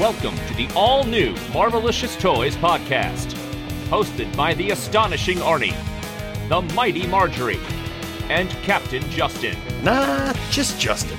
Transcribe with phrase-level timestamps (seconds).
[0.00, 3.34] Welcome to the all new Marvelicious Toys podcast,
[3.90, 5.76] hosted by the astonishing Arnie,
[6.48, 7.60] the mighty Marjorie,
[8.30, 9.58] and Captain Justin.
[9.84, 11.18] Nah, just Justin.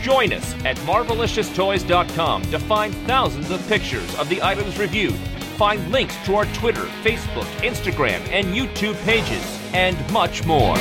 [0.00, 5.12] Join us at marvelicioustoys.com to find thousands of pictures of the items reviewed.
[5.58, 9.44] Find links to our Twitter, Facebook, Instagram, and YouTube pages,
[9.74, 10.78] and much more.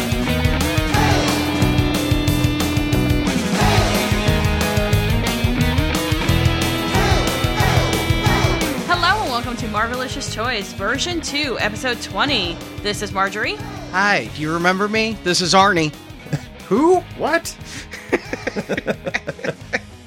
[9.68, 12.56] To Marvelicious Toys, version 2, episode 20.
[12.82, 13.56] This is Marjorie.
[13.92, 15.18] Hi, do you remember me?
[15.24, 15.94] This is Arnie.
[16.68, 17.00] Who?
[17.18, 17.50] What?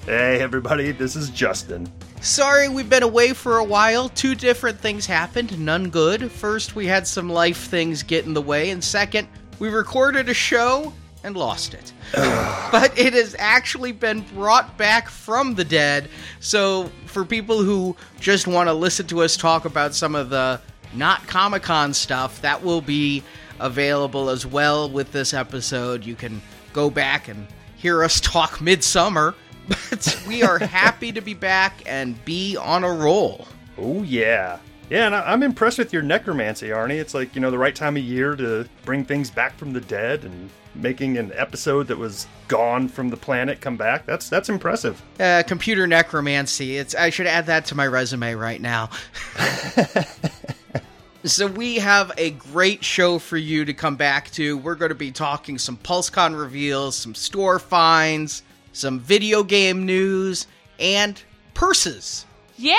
[0.07, 1.91] hey, everybody, this is Justin.
[2.23, 4.09] Sorry we've been away for a while.
[4.09, 6.31] Two different things happened, none good.
[6.31, 10.35] First, we had some life things get in the way, and second, we recorded a
[10.35, 11.93] show and lost it.
[12.15, 16.09] but it has actually been brought back from the dead.
[16.41, 20.61] So, for people who just want to listen to us talk about some of the
[20.95, 23.23] not Comic Con stuff, that will be
[23.59, 26.05] available as well with this episode.
[26.05, 26.41] You can
[26.73, 29.35] go back and hear us talk midsummer.
[29.69, 33.47] But we are happy to be back and be on a roll.
[33.79, 34.59] Oh, yeah.
[34.89, 36.99] Yeah, and I'm impressed with your necromancy, Arnie.
[37.01, 39.81] It's like, you know, the right time of year to bring things back from the
[39.81, 44.07] dead and making an episode that was gone from the planet come back.
[44.07, 45.03] That's that's impressive.
[45.19, 46.77] Uh, computer necromancy.
[46.77, 48.91] It's I should add that to my resume right now.
[51.25, 54.57] so we have a great show for you to come back to.
[54.59, 60.47] We're going to be talking some PulseCon reveals, some store finds, some video game news,
[60.79, 61.21] and
[61.55, 62.27] purses.
[62.57, 62.77] Yay!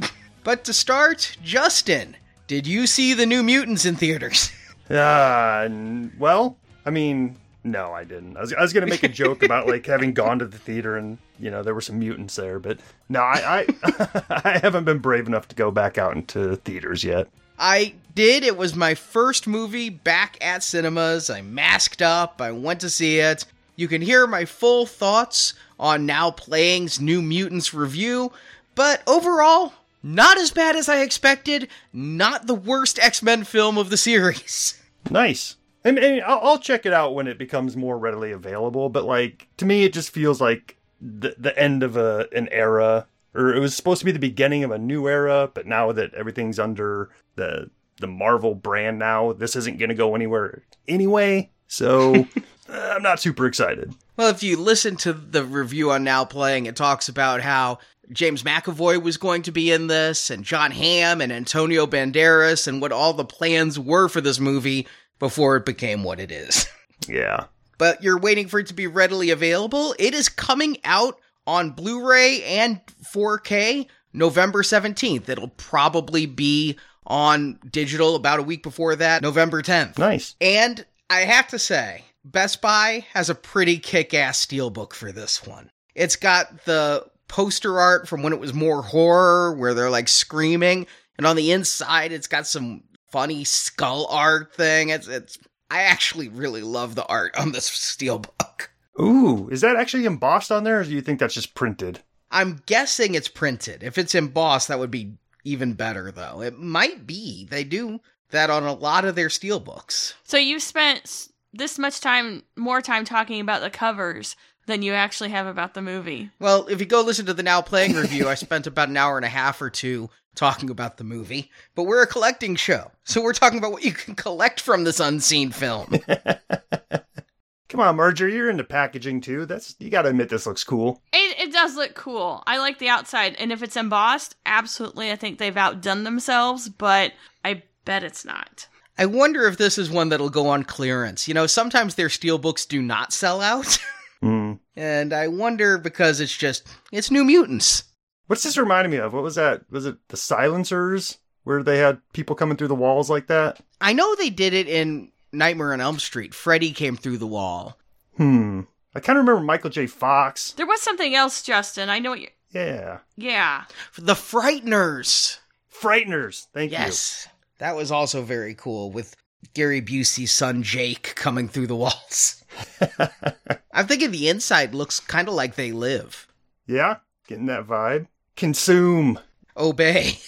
[0.44, 2.14] But to start, Justin,
[2.46, 4.52] did you see the New Mutants in theaters?
[4.88, 5.68] Uh,
[6.16, 6.56] well,
[6.86, 8.36] I mean, no, I didn't.
[8.36, 10.96] I was, I was gonna make a joke about like having gone to the theater
[10.96, 14.98] and you know there were some mutants there, but no, I I, I haven't been
[14.98, 17.28] brave enough to go back out into theaters yet.
[17.58, 18.44] I did.
[18.44, 21.28] It was my first movie back at cinemas.
[21.28, 22.40] I masked up.
[22.40, 23.44] I went to see it.
[23.76, 28.32] You can hear my full thoughts on Now Playing's New Mutants review,
[28.74, 31.68] but overall, not as bad as I expected.
[31.92, 34.80] Not the worst X Men film of the series.
[35.08, 35.54] Nice.
[35.86, 38.88] And, and I'll, I'll check it out when it becomes more readily available.
[38.88, 43.06] But like to me, it just feels like the the end of a an era,
[43.34, 45.48] or it was supposed to be the beginning of a new era.
[45.54, 50.16] But now that everything's under the the Marvel brand now, this isn't going to go
[50.16, 51.50] anywhere anyway.
[51.68, 52.14] So
[52.68, 53.94] uh, I'm not super excited.
[54.16, 57.78] Well, if you listen to the review on Now Playing, it talks about how
[58.10, 62.80] James McAvoy was going to be in this, and John Hamm and Antonio Banderas, and
[62.80, 64.86] what all the plans were for this movie
[65.18, 66.66] before it became what it is.
[67.08, 67.44] Yeah.
[67.78, 69.94] but you're waiting for it to be readily available.
[69.98, 72.80] It is coming out on Blu ray and
[73.14, 75.28] 4K November 17th.
[75.28, 79.98] It'll probably be on digital about a week before that, November 10th.
[79.98, 80.34] Nice.
[80.40, 85.46] And I have to say, Best Buy has a pretty kick ass steelbook for this
[85.46, 85.70] one.
[85.94, 90.86] It's got the poster art from when it was more horror, where they're like screaming,
[91.18, 94.90] and on the inside, it's got some funny skull art thing.
[94.90, 95.38] It's, it's,
[95.70, 98.68] I actually really love the art on this steelbook.
[99.00, 102.00] Ooh, is that actually embossed on there, or do you think that's just printed?
[102.30, 103.82] I'm guessing it's printed.
[103.82, 105.14] If it's embossed, that would be
[105.44, 106.42] even better, though.
[106.42, 107.46] It might be.
[107.48, 108.00] They do
[108.30, 110.14] that on a lot of their steelbooks.
[110.24, 114.34] So you spent this much time, more time talking about the covers
[114.66, 116.30] than you actually have about the movie.
[116.40, 119.16] Well, if you go listen to the Now Playing review, I spent about an hour
[119.16, 121.50] and a half or two talking about the movie.
[121.74, 125.00] But we're a collecting show, so we're talking about what you can collect from this
[125.00, 125.98] unseen film.
[127.68, 129.44] Come on, Marjorie, you're into packaging too.
[129.44, 131.02] That's you got to admit this looks cool.
[131.12, 132.44] It, it does look cool.
[132.46, 136.68] I like the outside, and if it's embossed, absolutely, I think they've outdone themselves.
[136.68, 137.12] But
[137.44, 138.68] I bet it's not.
[138.98, 141.26] I wonder if this is one that'll go on clearance.
[141.26, 143.78] You know, sometimes their steelbooks do not sell out.
[144.22, 144.58] Mm.
[144.74, 147.84] and I wonder because it's just, it's New Mutants.
[148.26, 149.12] What's this reminding me of?
[149.12, 149.62] What was that?
[149.70, 153.60] Was it the Silencers where they had people coming through the walls like that?
[153.80, 156.34] I know they did it in Nightmare on Elm Street.
[156.34, 157.78] Freddy came through the wall.
[158.16, 158.62] Hmm.
[158.94, 159.86] I kind of remember Michael J.
[159.86, 160.52] Fox.
[160.52, 161.88] There was something else, Justin.
[161.90, 162.28] I know what you.
[162.50, 162.98] Yeah.
[163.16, 163.64] Yeah.
[163.98, 165.38] The Frighteners.
[165.72, 166.46] Frighteners.
[166.54, 166.78] Thank you.
[166.78, 167.28] Yes.
[167.58, 169.14] That was also very cool with
[169.54, 172.42] Gary Busey's son Jake coming through the walls.
[173.72, 176.26] I'm thinking the inside looks kind of like they live.
[176.66, 176.96] Yeah.
[177.28, 178.06] Getting that vibe.
[178.36, 179.18] Consume.
[179.56, 180.18] Obey.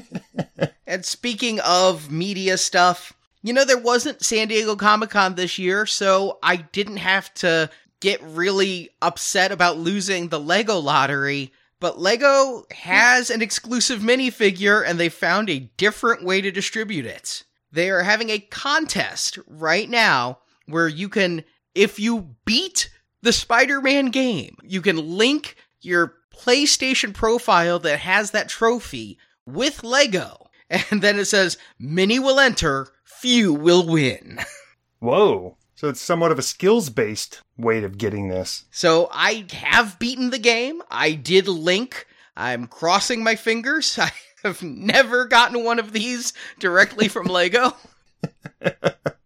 [0.86, 3.12] and speaking of media stuff,
[3.42, 7.70] you know, there wasn't San Diego Comic Con this year, so I didn't have to
[8.00, 11.52] get really upset about losing the Lego lottery
[11.82, 17.42] But Lego has an exclusive minifigure and they found a different way to distribute it.
[17.72, 21.42] They are having a contest right now where you can,
[21.74, 22.88] if you beat
[23.22, 29.84] the Spider Man game, you can link your PlayStation profile that has that trophy with
[29.84, 30.38] Lego.
[30.90, 34.38] And then it says, many will enter, few will win.
[35.00, 35.58] Whoa.
[35.74, 38.64] So it's somewhat of a skills based way of getting this.
[38.70, 40.80] So I have beaten the game.
[40.90, 42.06] I did link.
[42.36, 43.98] I'm crossing my fingers.
[43.98, 44.12] I
[44.44, 47.76] have never gotten one of these directly from Lego.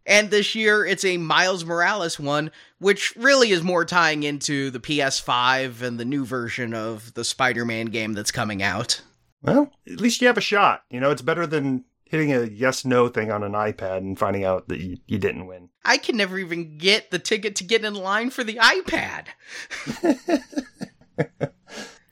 [0.07, 4.81] and this year it's a Miles Morales one, which really is more tying into the
[4.81, 9.01] PS5 and the new version of the Spider Man game that's coming out.
[9.43, 10.83] Well, at least you have a shot.
[10.91, 14.45] You know, it's better than hitting a yes no thing on an iPad and finding
[14.45, 15.69] out that you, you didn't win.
[15.85, 19.27] I can never even get the ticket to get in line for the iPad.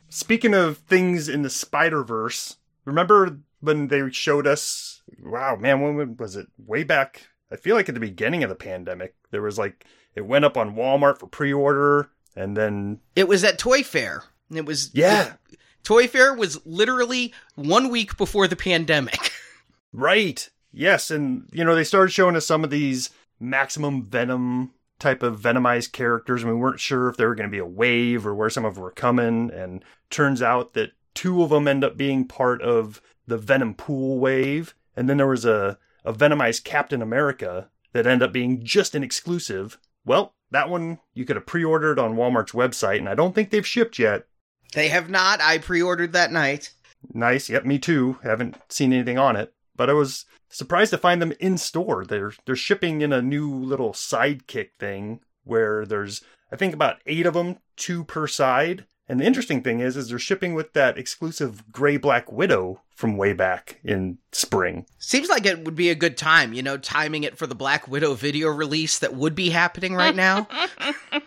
[0.08, 5.02] Speaking of things in the Spider Verse, remember when they showed us?
[5.22, 6.46] Wow, man, when was it?
[6.58, 7.28] Way back.
[7.50, 9.84] I feel like at the beginning of the pandemic, there was like
[10.14, 14.24] it went up on Walmart for pre-order, and then It was at Toy Fair.
[14.52, 15.34] It was yeah,
[15.82, 19.32] Toy Fair was literally one week before the pandemic.
[19.92, 25.22] right, yes, and you know they started showing us some of these maximum venom type
[25.22, 28.26] of venomized characters, and we weren't sure if they were going to be a wave
[28.26, 31.84] or where some of them were coming, and turns out that two of them end
[31.84, 36.64] up being part of the Venom Pool wave, and then there was a a venomized
[36.64, 39.78] Captain America that ended up being just an exclusive.
[40.04, 43.66] Well, that one you could have pre-ordered on Walmart's website, and I don't think they've
[43.66, 44.26] shipped yet.
[44.72, 45.40] they have not.
[45.40, 46.72] I pre ordered that night.
[47.12, 47.50] Nice.
[47.50, 48.18] Yep, me too.
[48.22, 52.04] Haven't seen anything on it, but I was surprised to find them in store.
[52.04, 56.22] They're they're shipping in a new little sidekick thing where there's
[56.52, 58.86] I think about 8 of them, 2 per side.
[59.08, 63.16] And the interesting thing is is they're shipping with that exclusive gray black widow from
[63.16, 64.86] way back in spring.
[64.98, 67.88] Seems like it would be a good time, you know, timing it for the Black
[67.88, 70.48] Widow video release that would be happening right now.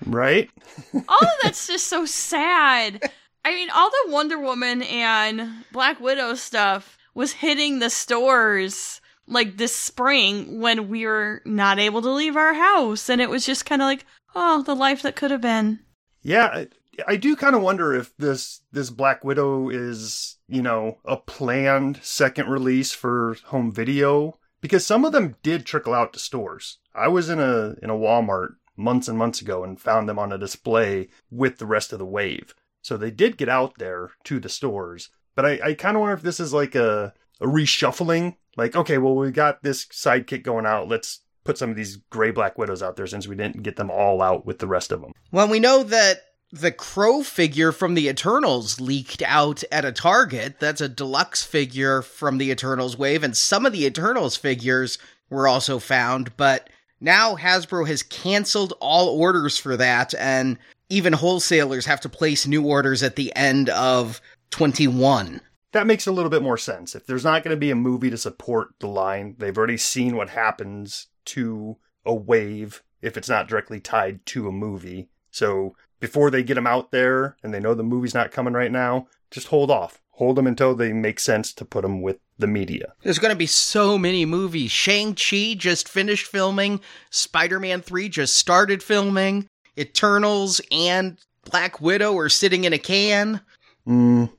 [0.06, 0.50] Right?
[0.94, 3.12] all of oh, that's just so sad.
[3.44, 9.58] I mean, all the Wonder Woman and Black Widow stuff was hitting the stores like
[9.58, 13.10] this spring when we were not able to leave our house.
[13.10, 15.80] And it was just kind of like, oh, the life that could have been.
[16.22, 16.66] Yeah,
[17.06, 22.00] I, do kind of wonder if this this Black Widow is, you know, a planned
[22.02, 26.80] second release for home video because some of them did trickle out to stores.
[26.96, 30.32] I was in a in a Walmart months and months ago and found them on
[30.32, 32.54] a display with the rest of the wave.
[32.82, 35.10] So they did get out there to the stores.
[35.36, 38.38] But I, I kind of wonder if this is like a, a reshuffling.
[38.56, 40.88] Like, okay, well, we got this sidekick going out.
[40.88, 43.92] Let's put some of these gray black widows out there since we didn't get them
[43.92, 45.12] all out with the rest of them.
[45.32, 46.22] well, we know that
[46.52, 50.60] the Crow figure from the Eternals leaked out at a Target.
[50.60, 54.98] That's a deluxe figure from the Eternals wave, and some of the Eternals figures
[55.30, 56.70] were also found, but
[57.02, 60.58] now Hasbro has canceled all orders for that, and
[60.90, 64.22] even wholesalers have to place new orders at the end of
[64.52, 65.42] 21.
[65.74, 66.96] that makes a little bit more sense.
[66.96, 70.16] If there's not going to be a movie to support the line, they've already seen
[70.16, 75.10] what happens to a wave if it's not directly tied to a movie.
[75.30, 78.72] So before they get them out there and they know the movie's not coming right
[78.72, 80.02] now, just hold off.
[80.12, 82.94] Hold them until they make sense to put them with the media.
[83.04, 84.72] There's going to be so many movies.
[84.72, 86.80] Shang-Chi just finished filming,
[87.12, 93.42] Spider-Man 3 just started filming, Eternals and Black Widow are sitting in a can.
[93.88, 94.32] Mm,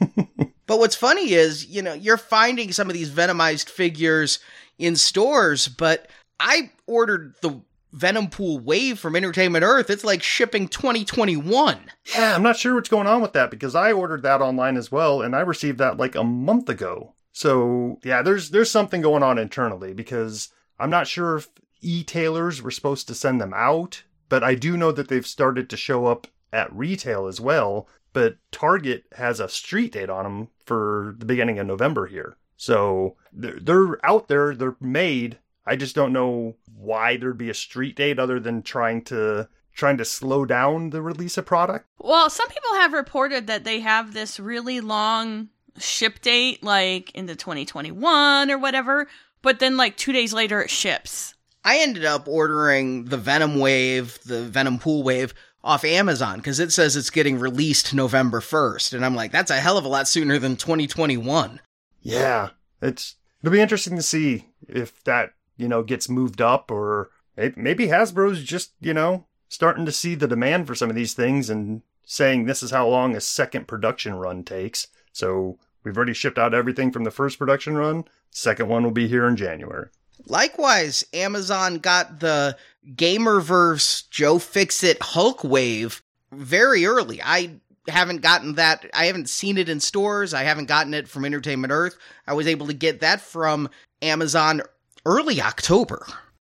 [0.66, 4.38] But what's funny is, you know, you're finding some of these venomized figures
[4.78, 6.08] in stores, but
[6.40, 7.60] I ordered the
[7.94, 9.88] Venom Pool Wave from Entertainment Earth.
[9.88, 11.78] It's like shipping 2021.
[12.14, 14.90] yeah, I'm not sure what's going on with that because I ordered that online as
[14.90, 17.14] well and I received that like a month ago.
[17.32, 21.48] So, yeah, there's there's something going on internally because I'm not sure if
[21.80, 25.76] e-tailers were supposed to send them out, but I do know that they've started to
[25.76, 31.14] show up at retail as well, but Target has a street date on them for
[31.18, 32.36] the beginning of November here.
[32.56, 35.38] So, they're, they're out there, they're made.
[35.66, 39.96] I just don't know why there'd be a street date other than trying to trying
[39.98, 41.86] to slow down the release of product.
[41.98, 47.34] Well, some people have reported that they have this really long ship date, like into
[47.34, 49.08] 2021 or whatever,
[49.42, 51.34] but then like two days later it ships.
[51.64, 56.72] I ended up ordering the Venom Wave, the Venom Pool Wave off Amazon because it
[56.72, 58.92] says it's getting released November 1st.
[58.92, 61.60] And I'm like, that's a hell of a lot sooner than 2021.
[62.02, 62.50] Yeah,
[62.82, 67.88] it's it'll be interesting to see if that you know gets moved up or maybe
[67.88, 71.82] Hasbro's just you know starting to see the demand for some of these things and
[72.04, 74.88] saying this is how long a second production run takes.
[75.12, 78.04] So we've already shipped out everything from the first production run.
[78.30, 79.88] Second one will be here in January.
[80.26, 82.56] Likewise, Amazon got the
[82.94, 87.20] Gamerverse Joe Fixit Hulk Wave very early.
[87.22, 88.86] I haven't gotten that.
[88.94, 90.32] I haven't seen it in stores.
[90.34, 91.96] I haven't gotten it from Entertainment Earth.
[92.26, 93.68] I was able to get that from
[94.02, 94.62] Amazon
[95.04, 96.06] early October.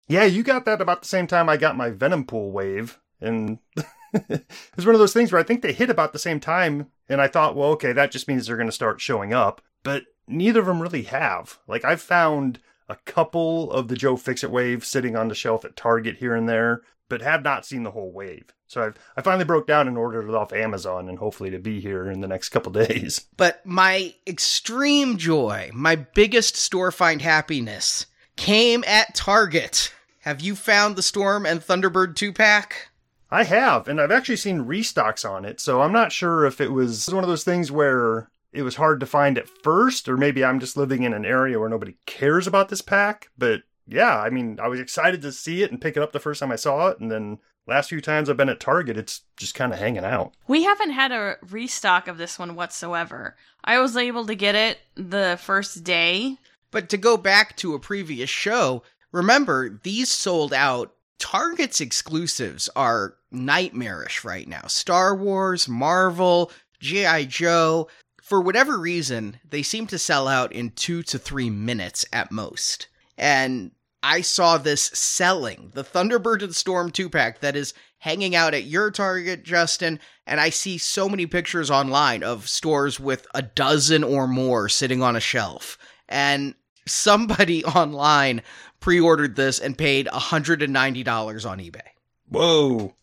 [0.07, 3.00] Yeah, you got that about the same time I got my Venom Pool Wave.
[3.22, 3.60] And
[4.13, 4.45] it
[4.75, 6.88] was one of those things where I think they hit about the same time.
[7.10, 9.62] And I thought, well, okay, that just means they're going to start showing up.
[9.83, 11.60] But neither of them really have.
[11.67, 15.75] Like, I've found a couple of the Joe Fixit Wave sitting on the shelf at
[15.75, 18.53] Target here and there, but have not seen the whole wave.
[18.67, 21.79] So I've, I finally broke down and ordered it off Amazon and hopefully to be
[21.79, 23.27] here in the next couple days.
[23.38, 28.07] But my extreme joy, my biggest store find happiness,
[28.43, 29.93] came at Target.
[30.19, 32.89] Have you found the Storm and Thunderbird 2 pack?
[33.31, 36.73] I have, and I've actually seen restocks on it, so I'm not sure if it
[36.73, 40.43] was one of those things where it was hard to find at first, or maybe
[40.43, 43.29] I'm just living in an area where nobody cares about this pack.
[43.38, 46.19] But yeah, I mean, I was excited to see it and pick it up the
[46.19, 49.21] first time I saw it, and then last few times I've been at Target, it's
[49.38, 50.33] just kind of hanging out.
[50.50, 53.38] We haven't had a restock of this one whatsoever.
[53.63, 56.39] I was able to get it the first day.
[56.73, 60.93] But to go back to a previous show, remember, these sold out.
[61.19, 64.63] Target's exclusives are nightmarish right now.
[64.67, 67.25] Star Wars, Marvel, G.I.
[67.25, 67.87] Joe.
[68.23, 72.87] For whatever reason, they seem to sell out in two to three minutes at most.
[73.19, 78.55] And I saw this selling the Thunderbird and Storm 2 pack that is hanging out
[78.55, 79.99] at your Target, Justin.
[80.25, 85.03] And I see so many pictures online of stores with a dozen or more sitting
[85.03, 85.77] on a shelf.
[86.09, 88.41] And somebody online
[88.79, 91.81] pre ordered this and paid $190 on eBay.
[92.29, 92.93] Whoa.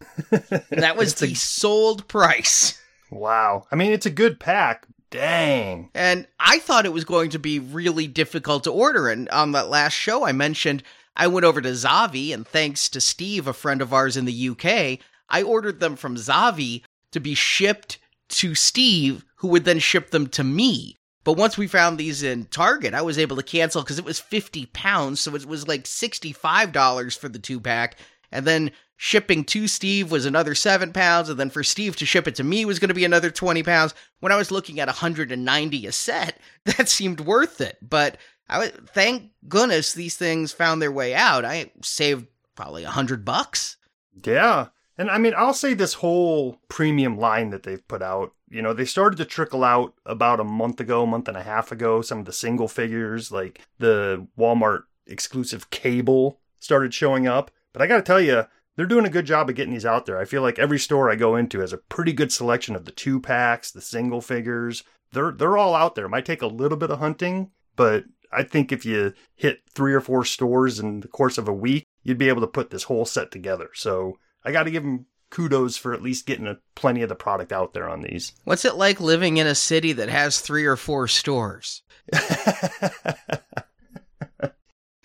[0.71, 1.35] that was the a...
[1.35, 2.81] sold price.
[3.11, 3.67] Wow.
[3.71, 4.87] I mean, it's a good pack.
[5.11, 5.91] Dang.
[5.95, 9.09] And I thought it was going to be really difficult to order.
[9.09, 10.85] And on that last show, I mentioned
[11.17, 14.49] I went over to Zavvi, and thanks to Steve, a friend of ours in the
[14.51, 16.83] UK, I ordered them from Zavvi
[17.13, 20.97] to be shipped to Steve, who would then ship them to me.
[21.23, 24.19] But once we found these in Target, I was able to cancel because it was
[24.19, 25.21] 50 pounds.
[25.21, 27.97] So it was like $65 for the two pack.
[28.33, 31.29] And then shipping to Steve was another seven pounds.
[31.29, 33.63] And then for Steve to ship it to me was going to be another 20
[33.63, 33.95] pounds.
[34.21, 37.77] When I was looking at 190 a set, that seemed worth it.
[37.83, 38.17] But
[38.49, 41.45] I would, thank goodness these things found their way out.
[41.45, 43.77] I saved probably a hundred bucks.
[44.25, 44.69] Yeah.
[44.99, 48.73] And I mean, I'll say this whole premium line that they've put out, you know,
[48.73, 52.03] they started to trickle out about a month ago, month and a half ago.
[52.03, 57.51] Some of the single figures, like the Walmart exclusive cable, started showing up.
[57.73, 60.05] But I got to tell you, they're doing a good job of getting these out
[60.07, 60.19] there.
[60.19, 62.91] I feel like every store I go into has a pretty good selection of the
[62.91, 64.83] two packs, the single figures.
[65.13, 66.07] They're they're all out there.
[66.07, 69.93] It might take a little bit of hunting, but I think if you hit three
[69.93, 72.85] or four stores in the course of a week, you'd be able to put this
[72.85, 73.71] whole set together.
[73.75, 77.15] So I got to give them kudos for at least getting a, plenty of the
[77.15, 78.33] product out there on these.
[78.45, 81.83] What's it like living in a city that has three or four stores?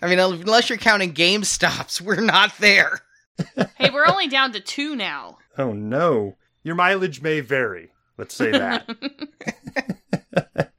[0.02, 3.00] I mean, unless you're counting GameStops, we're not there.
[3.76, 5.38] hey, we're only down to two now.
[5.58, 6.36] Oh no.
[6.62, 7.90] Your mileage may vary.
[8.18, 8.88] Let's say that.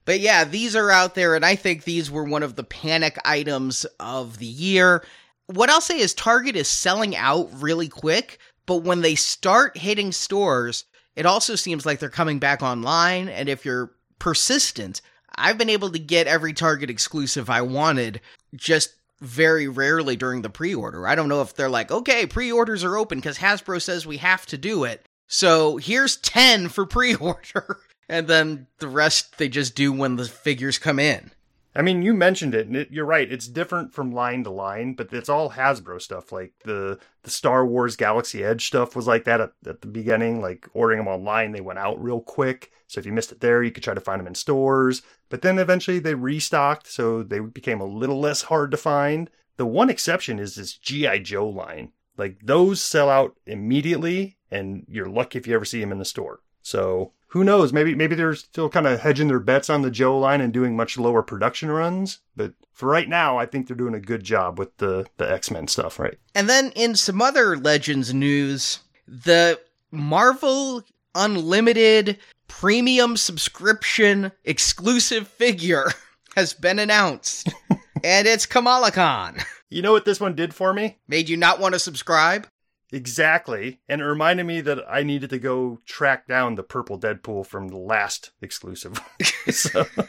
[0.05, 3.17] but yeah, these are out there, and I think these were one of the panic
[3.23, 5.03] items of the year.
[5.45, 10.11] What I'll say is Target is selling out really quick, but when they start hitting
[10.11, 10.83] stores,
[11.15, 13.27] it also seems like they're coming back online.
[13.29, 15.01] And if you're persistent,
[15.35, 18.21] I've been able to get every Target exclusive I wanted
[18.55, 21.07] just very rarely during the pre order.
[21.07, 24.17] I don't know if they're like, okay, pre orders are open because Hasbro says we
[24.17, 25.03] have to do it.
[25.27, 27.79] So here's 10 for pre order.
[28.09, 31.31] and then the rest they just do when the figures come in.
[31.77, 33.31] I mean, you mentioned it, and it, you're right.
[33.31, 36.31] It's different from line to line, but it's all Hasbro stuff.
[36.31, 40.41] Like the the Star Wars Galaxy Edge stuff was like that at, at, the beginning.
[40.41, 42.71] Like ordering them online, they went out real quick.
[42.87, 45.03] So if you missed it there, you could try to find them in stores.
[45.29, 49.29] But then eventually they restocked, so they became a little less hard to find.
[49.57, 51.91] The one exception is this GI Joe line.
[52.17, 56.05] Like those sell out immediately, and you're lucky if you ever see them in the
[56.05, 56.39] store.
[56.63, 57.73] So who knows?
[57.73, 60.75] Maybe maybe they're still kind of hedging their bets on the Joe line and doing
[60.75, 62.19] much lower production runs.
[62.35, 65.51] But for right now, I think they're doing a good job with the the X
[65.51, 66.17] Men stuff, right?
[66.35, 69.59] And then in some other Legends news, the
[69.91, 70.83] Marvel
[71.15, 72.17] Unlimited
[72.47, 75.91] premium subscription exclusive figure
[76.35, 77.51] has been announced,
[78.03, 79.37] and it's Kamala Khan.
[79.69, 80.97] You know what this one did for me?
[81.09, 82.47] Made you not want to subscribe?
[82.91, 83.79] Exactly.
[83.89, 87.67] And it reminded me that I needed to go track down the purple Deadpool from
[87.67, 88.99] the last exclusive.
[89.49, 89.83] so,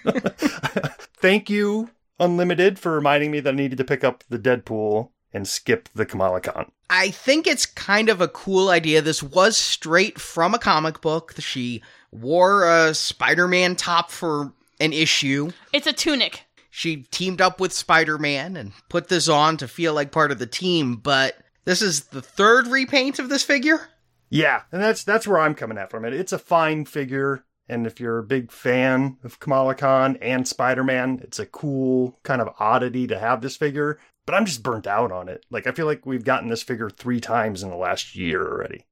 [1.16, 5.46] thank you, Unlimited, for reminding me that I needed to pick up the Deadpool and
[5.46, 6.70] skip the Kamala Khan.
[6.90, 9.02] I think it's kind of a cool idea.
[9.02, 11.34] This was straight from a comic book.
[11.38, 15.50] She wore a Spider Man top for an issue.
[15.72, 16.44] It's a tunic.
[16.70, 20.38] She teamed up with Spider Man and put this on to feel like part of
[20.38, 21.36] the team, but
[21.68, 23.88] this is the third repaint of this figure?
[24.30, 26.14] Yeah, and that's that's where I'm coming at from it.
[26.14, 30.82] It's a fine figure, and if you're a big fan of Kamala Khan and Spider
[30.82, 33.98] Man, it's a cool kind of oddity to have this figure.
[34.24, 35.44] But I'm just burnt out on it.
[35.50, 38.86] Like I feel like we've gotten this figure three times in the last year already.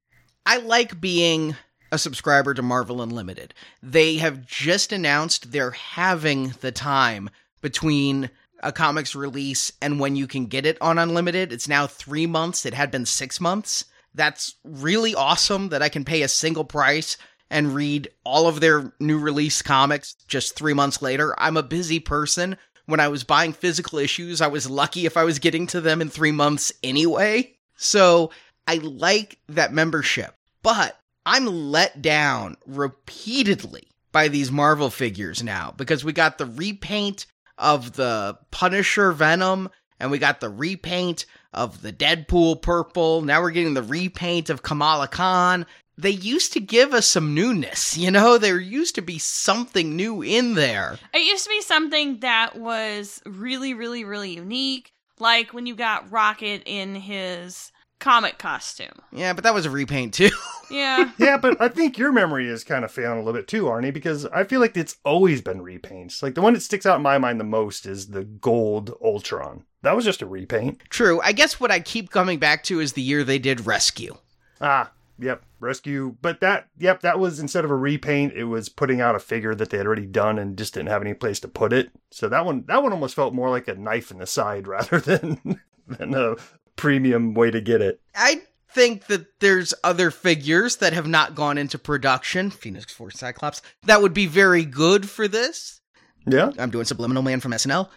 [0.45, 1.55] I like being
[1.91, 3.55] a subscriber to Marvel Unlimited.
[3.81, 8.29] They have just announced they're having the time between
[8.61, 11.53] a comic's release and when you can get it on Unlimited.
[11.53, 12.65] It's now three months.
[12.65, 13.85] It had been six months.
[14.15, 17.17] That's really awesome that I can pay a single price
[17.49, 21.35] and read all of their new release comics just three months later.
[21.37, 22.57] I'm a busy person.
[22.85, 26.01] When I was buying physical issues, I was lucky if I was getting to them
[26.01, 27.53] in three months anyway.
[27.75, 28.31] So
[28.65, 36.03] I like that membership, but I'm let down repeatedly by these Marvel figures now because
[36.03, 37.25] we got the repaint
[37.57, 43.21] of the Punisher Venom, and we got the repaint of the Deadpool purple.
[43.21, 45.65] Now we're getting the repaint of Kamala Khan.
[45.97, 48.37] They used to give us some newness, you know?
[48.37, 50.99] There used to be something new in there.
[51.13, 54.93] It used to be something that was really, really, really unique.
[55.19, 58.91] Like when you got Rocket in his comic costume.
[59.11, 60.29] Yeah, but that was a repaint too.
[60.69, 61.11] Yeah.
[61.17, 63.93] yeah, but I think your memory is kind of failing a little bit too, Arnie,
[63.93, 66.21] because I feel like it's always been repaints.
[66.21, 69.63] Like the one that sticks out in my mind the most is the gold Ultron.
[69.83, 70.81] That was just a repaint.
[70.89, 71.21] True.
[71.21, 74.17] I guess what I keep coming back to is the year they did Rescue.
[74.59, 76.17] Ah, yep, Rescue.
[76.21, 79.55] But that, yep, that was instead of a repaint, it was putting out a figure
[79.55, 81.91] that they had already done and just didn't have any place to put it.
[82.11, 84.99] So that one, that one almost felt more like a knife in the side rather
[84.99, 86.35] than than a
[86.77, 87.99] premium way to get it.
[88.15, 93.61] I think that there's other figures that have not gone into production, Phoenix Force Cyclops,
[93.85, 95.81] that would be very good for this.
[96.25, 96.51] Yeah.
[96.57, 97.89] I'm doing Subliminal Man from SNL.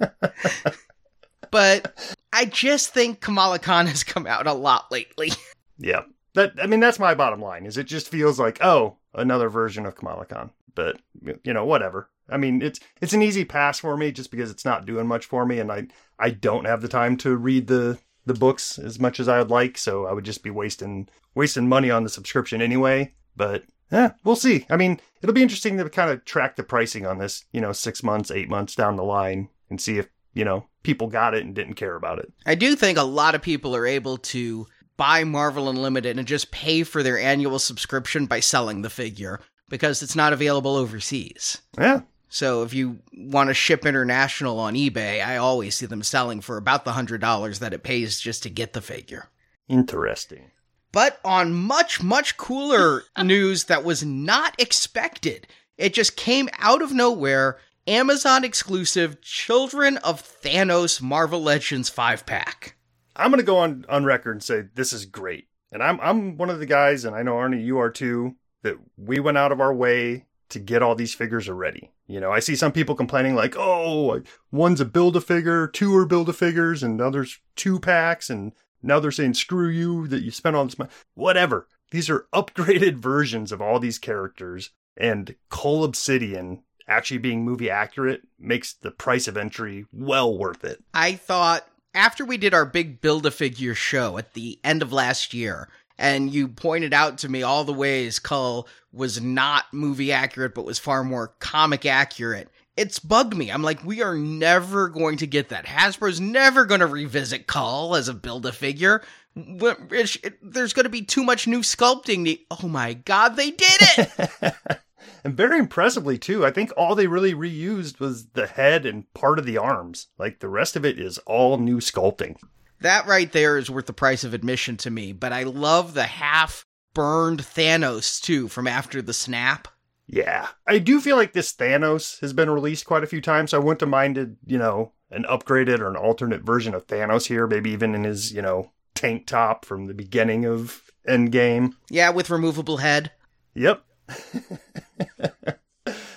[1.50, 5.32] but I just think Kamala Khan has come out a lot lately.
[5.78, 6.02] Yeah.
[6.34, 7.66] That I mean that's my bottom line.
[7.66, 10.50] Is it just feels like, oh, another version of Kamala Khan.
[10.74, 11.00] But
[11.44, 12.08] you know, whatever.
[12.28, 15.26] I mean, it's it's an easy pass for me just because it's not doing much
[15.26, 15.86] for me and I
[16.18, 19.50] I don't have the time to read the the books as much as I would
[19.50, 23.12] like, so I would just be wasting wasting money on the subscription anyway.
[23.36, 24.66] But yeah, we'll see.
[24.70, 27.72] I mean, it'll be interesting to kind of track the pricing on this, you know,
[27.72, 31.44] six months, eight months down the line, and see if you know people got it
[31.44, 32.32] and didn't care about it.
[32.46, 36.50] I do think a lot of people are able to buy Marvel Unlimited and just
[36.50, 41.60] pay for their annual subscription by selling the figure because it's not available overseas.
[41.78, 42.02] Yeah,
[42.34, 46.56] so if you want to ship international on eBay, I always see them selling for
[46.56, 49.28] about the $100 that it pays just to get the figure.
[49.68, 50.50] Interesting.
[50.90, 55.46] But on much, much cooler news that was not expected,
[55.78, 62.74] it just came out of nowhere Amazon exclusive Children of Thanos Marvel Legends 5 pack.
[63.14, 65.46] I'm going to go on, on record and say this is great.
[65.70, 68.76] And I'm, I'm one of the guys, and I know Arnie, you are too, that
[68.96, 71.90] we went out of our way to get all these figures already.
[72.06, 75.94] You know, I see some people complaining like, oh, one's a build a figure, two
[75.96, 78.52] are build a figures, and others two packs, and
[78.82, 80.90] now they're saying screw you that you spent all this money.
[81.14, 81.68] Whatever.
[81.90, 88.22] These are upgraded versions of all these characters, and Cull Obsidian actually being movie accurate
[88.38, 90.82] makes the price of entry well worth it.
[90.92, 94.92] I thought after we did our big build a figure show at the end of
[94.92, 100.12] last year, and you pointed out to me all the ways Cull was not movie
[100.12, 102.48] accurate, but was far more comic accurate.
[102.76, 103.50] It's bugged me.
[103.50, 105.64] I'm like, we are never going to get that.
[105.64, 109.02] Hasbro's never going to revisit Cull as a build a figure.
[109.36, 112.40] There's going to be too much new sculpting.
[112.50, 114.54] Oh my god, they did it!
[115.24, 116.44] and very impressively too.
[116.44, 120.08] I think all they really reused was the head and part of the arms.
[120.18, 122.36] Like the rest of it is all new sculpting.
[122.84, 126.04] That right there is worth the price of admission to me, but I love the
[126.04, 129.68] half burned Thanos too from after the snap.
[130.06, 130.48] Yeah.
[130.66, 133.64] I do feel like this Thanos has been released quite a few times, so I
[133.64, 137.70] wouldn't have minded, you know, an upgraded or an alternate version of Thanos here, maybe
[137.70, 141.72] even in his, you know, tank top from the beginning of Endgame.
[141.88, 143.12] Yeah, with removable head.
[143.54, 143.82] Yep.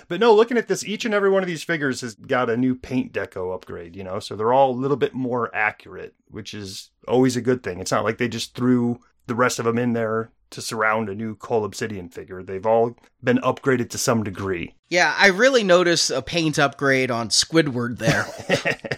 [0.08, 2.56] But no, looking at this, each and every one of these figures has got a
[2.56, 6.54] new paint deco upgrade, you know, so they're all a little bit more accurate, which
[6.54, 7.78] is always a good thing.
[7.78, 11.14] It's not like they just threw the rest of them in there to surround a
[11.14, 12.42] new Cull Obsidian figure.
[12.42, 14.74] They've all been upgraded to some degree.
[14.88, 18.26] Yeah, I really notice a paint upgrade on Squidward there.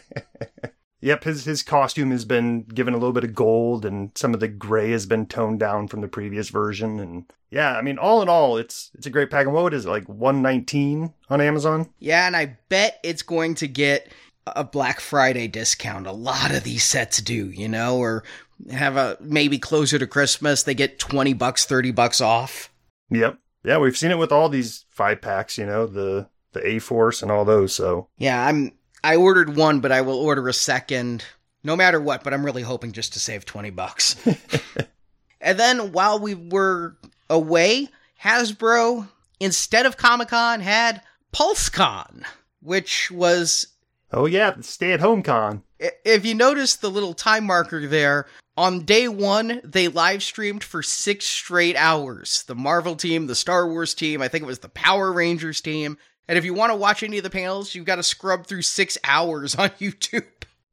[1.02, 4.40] Yep, his his costume has been given a little bit of gold, and some of
[4.40, 7.00] the gray has been toned down from the previous version.
[7.00, 9.46] And yeah, I mean, all in all, it's it's a great pack.
[9.46, 11.88] And what is it like one nineteen on Amazon?
[11.98, 14.12] yeah, and I bet it's going to get
[14.46, 16.06] a Black Friday discount.
[16.06, 18.24] A lot of these sets do, you know, or
[18.70, 22.70] have a maybe closer to Christmas, they get 20 bucks, 30 bucks off.
[23.10, 25.56] Yep, yeah, we've seen it with all these five packs.
[25.56, 27.74] You know, the the A Force and all those.
[27.74, 31.24] So Yeah, I'm I ordered one, but I will order a second
[31.62, 34.16] no matter what, but I'm really hoping just to save 20 bucks.
[35.40, 36.96] and then while we were
[37.28, 37.88] away,
[38.22, 39.08] Hasbro
[39.38, 42.24] instead of Comic-Con had PulseCon,
[42.60, 43.68] which was
[44.12, 45.62] oh yeah, stay at home con.
[45.78, 50.82] If you notice the little time marker there, on day one, they live streamed for
[50.82, 52.42] six straight hours.
[52.46, 55.96] The Marvel team, the Star Wars team, I think it was the Power Rangers team.
[56.30, 58.62] And if you want to watch any of the panels, you've got to scrub through
[58.62, 60.24] six hours on YouTube.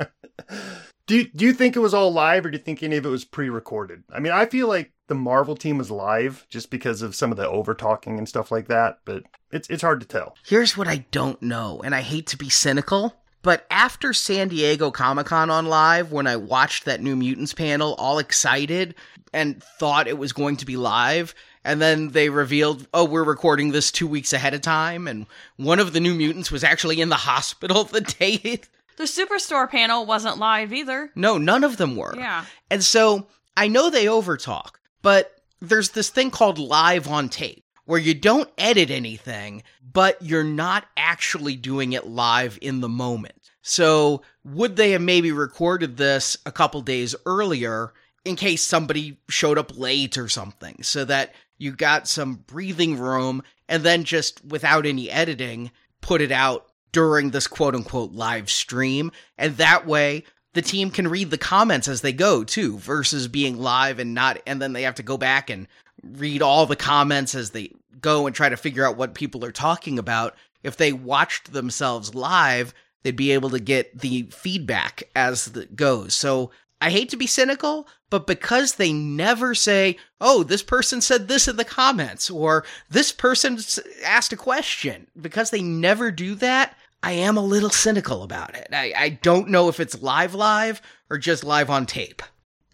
[1.07, 3.07] Do you, do you think it was all live, or do you think any of
[3.07, 4.03] it was pre-recorded?
[4.13, 7.37] I mean, I feel like the Marvel team was live just because of some of
[7.37, 10.35] the over talking and stuff like that, but it's it's hard to tell.
[10.45, 14.91] Here's what I don't know, and I hate to be cynical, but after San Diego
[14.91, 18.97] Comic Con on live, when I watched that New Mutants panel all excited
[19.33, 23.73] and thought it was going to be live, and then they revealed, oh, we're recording
[23.73, 25.27] this two weeks ahead of time, and
[25.57, 28.69] one of the New Mutants was actually in the hospital the day it.
[28.97, 31.11] The Superstore panel wasn't live either.
[31.17, 32.15] No, none of them were.
[32.17, 32.45] Yeah.
[32.71, 33.27] And so
[33.57, 38.49] I know they overtalk, but there's this thing called live on tape where you don't
[38.57, 43.51] edit anything, but you're not actually doing it live in the moment.
[43.63, 47.93] So would they have maybe recorded this a couple days earlier
[48.25, 53.43] in case somebody showed up late or something so that you got some breathing room
[53.69, 59.13] and then just without any editing put it out during this quote unquote live stream.
[59.37, 63.59] And that way the team can read the comments as they go too, versus being
[63.59, 65.69] live and not, and then they have to go back and
[66.03, 69.53] read all the comments as they go and try to figure out what people are
[69.53, 70.35] talking about.
[70.63, 76.15] If they watched themselves live, they'd be able to get the feedback as it goes.
[76.15, 81.27] So I hate to be cynical, but because they never say, oh, this person said
[81.27, 83.59] this in the comments, or this person
[84.05, 88.69] asked a question, because they never do that, I am a little cynical about it.
[88.73, 92.23] I, I don't know if it's live live or just live on tape.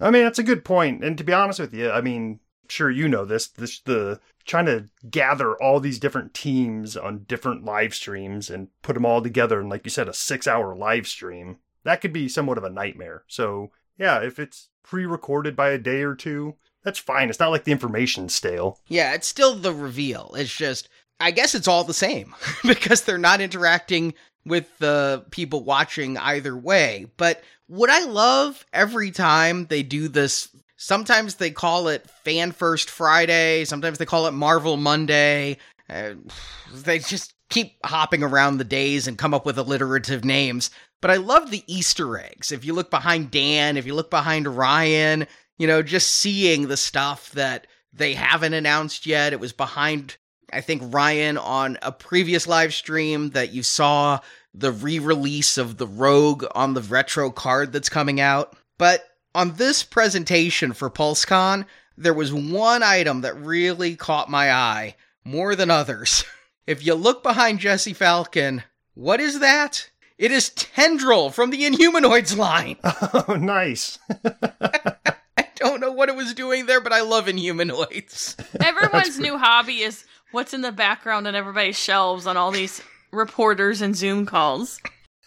[0.00, 1.04] I mean, that's a good point.
[1.04, 3.46] And to be honest with you, I mean, sure you know this.
[3.46, 8.94] This the trying to gather all these different teams on different live streams and put
[8.94, 11.58] them all together in, like you said, a six-hour live stream.
[11.84, 13.22] That could be somewhat of a nightmare.
[13.28, 17.28] So yeah, if it's pre-recorded by a day or two, that's fine.
[17.28, 18.78] It's not like the information's stale.
[18.88, 20.34] Yeah, it's still the reveal.
[20.36, 20.88] It's just,
[21.20, 22.34] I guess it's all the same
[22.66, 27.06] because they're not interacting with the people watching either way.
[27.16, 32.90] But what I love every time they do this, sometimes they call it Fan First
[32.90, 35.58] Friday, sometimes they call it Marvel Monday.
[35.88, 36.14] Uh,
[36.74, 40.70] they just keep hopping around the days and come up with alliterative names.
[41.02, 42.50] But I love the Easter eggs.
[42.50, 45.26] If you look behind Dan, if you look behind Ryan,
[45.58, 49.32] you know, just seeing the stuff that they haven't announced yet.
[49.32, 50.16] It was behind,
[50.52, 54.20] I think, Ryan on a previous live stream that you saw
[54.54, 58.56] the re release of the Rogue on the retro card that's coming out.
[58.78, 64.96] But on this presentation for PulseCon, there was one item that really caught my eye
[65.24, 66.24] more than others.
[66.64, 68.62] If you look behind Jesse Falcon,
[68.94, 69.90] what is that?
[70.22, 72.76] It is Tendril from the Inhumanoids line.
[73.28, 73.98] Oh, nice.
[74.24, 78.36] I don't know what it was doing there, but I love Inhumanoids.
[78.64, 82.80] Everyone's new hobby is what's in the background on everybody's shelves on all these
[83.10, 84.80] reporters and Zoom calls.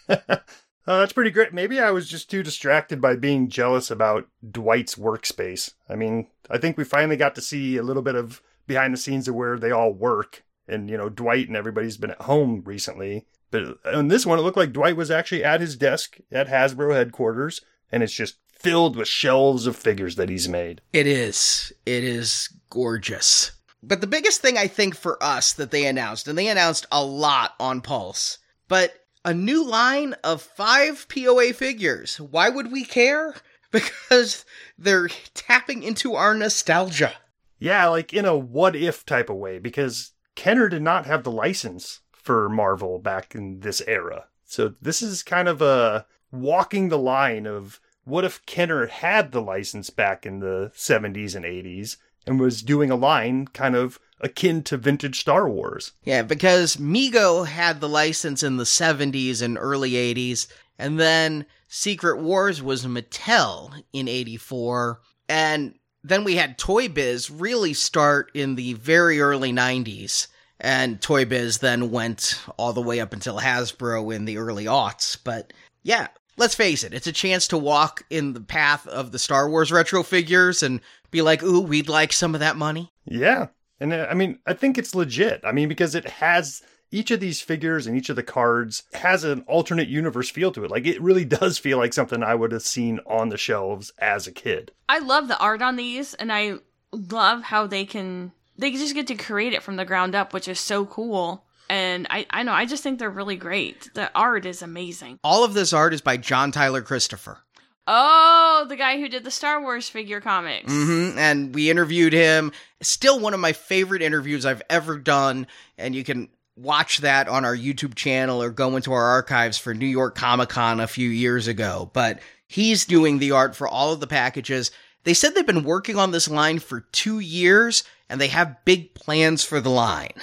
[0.08, 0.38] Uh,
[0.86, 1.54] that's pretty great.
[1.54, 5.74] Maybe I was just too distracted by being jealous about Dwight's workspace.
[5.90, 8.98] I mean, I think we finally got to see a little bit of behind the
[8.98, 10.46] scenes of where they all work.
[10.70, 13.26] And, you know, Dwight and everybody's been at home recently.
[13.56, 16.94] But on this one, it looked like Dwight was actually at his desk at Hasbro
[16.94, 20.82] headquarters, and it's just filled with shelves of figures that he's made.
[20.92, 21.72] It is.
[21.86, 23.52] It is gorgeous.
[23.82, 27.04] But the biggest thing I think for us that they announced, and they announced a
[27.04, 32.20] lot on Pulse, but a new line of five POA figures.
[32.20, 33.36] Why would we care?
[33.72, 34.46] Because
[34.78, 37.12] they're tapping into our nostalgia.
[37.60, 41.32] Yeah, like in a what if type of way, because Kenner did not have the
[41.32, 44.26] license for Marvel back in this era.
[44.46, 49.42] So this is kind of a walking the line of what if Kenner had the
[49.42, 54.64] license back in the 70s and 80s and was doing a line kind of akin
[54.64, 55.92] to vintage Star Wars.
[56.04, 60.48] Yeah, because Mego had the license in the 70s and early 80s,
[60.80, 67.74] and then Secret Wars was Mattel in 84, and then we had Toy Biz really
[67.74, 70.28] start in the very early 90s.
[70.60, 75.18] And Toy Biz then went all the way up until Hasbro in the early aughts.
[75.22, 75.52] But
[75.84, 79.50] yeah, let's face it, it's a chance to walk in the path of the Star
[79.50, 82.92] Wars retro figures and be like, ooh, we'd like some of that money.
[83.06, 83.48] Yeah.
[83.80, 85.42] And uh, I mean, I think it's legit.
[85.44, 89.24] I mean, because it has each of these figures and each of the cards has
[89.24, 90.72] an alternate universe feel to it.
[90.72, 94.28] Like it really does feel like something I would have seen on the shelves as
[94.28, 94.72] a kid.
[94.88, 96.56] I love the art on these, and I
[96.92, 100.48] love how they can they just get to create it from the ground up, which
[100.48, 101.44] is so cool.
[101.70, 103.90] And I, I know, I just think they're really great.
[103.96, 105.20] The art is amazing.
[105.24, 107.40] All of this art is by John Tyler Christopher.
[107.88, 110.72] Oh, the guy who did the Star Wars figure comics.
[110.72, 112.52] hmm And we interviewed him.
[112.82, 115.48] Still one of my favorite interviews I've ever done.
[115.78, 119.74] And you can watch that on our YouTube channel or go into our archives for
[119.74, 121.90] New York Comic Con a few years ago.
[121.94, 124.72] But he's doing the art for all of the packages.
[125.06, 128.94] They said they've been working on this line for two years and they have big
[128.96, 130.14] plans for the line.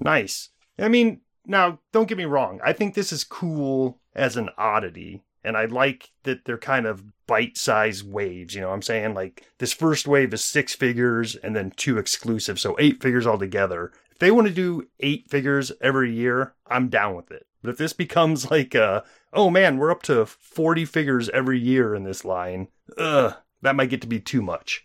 [0.00, 0.48] Nice.
[0.78, 2.60] I mean, now, don't get me wrong.
[2.64, 5.22] I think this is cool as an oddity.
[5.44, 8.54] And I like that they're kind of bite sized waves.
[8.54, 9.12] You know what I'm saying?
[9.14, 12.58] Like this first wave is six figures and then two exclusive.
[12.58, 13.92] So eight figures altogether.
[14.10, 17.46] If they want to do eight figures every year, I'm down with it.
[17.60, 21.94] But if this becomes like, uh, oh man, we're up to 40 figures every year
[21.94, 24.84] in this line, ugh, that might get to be too much.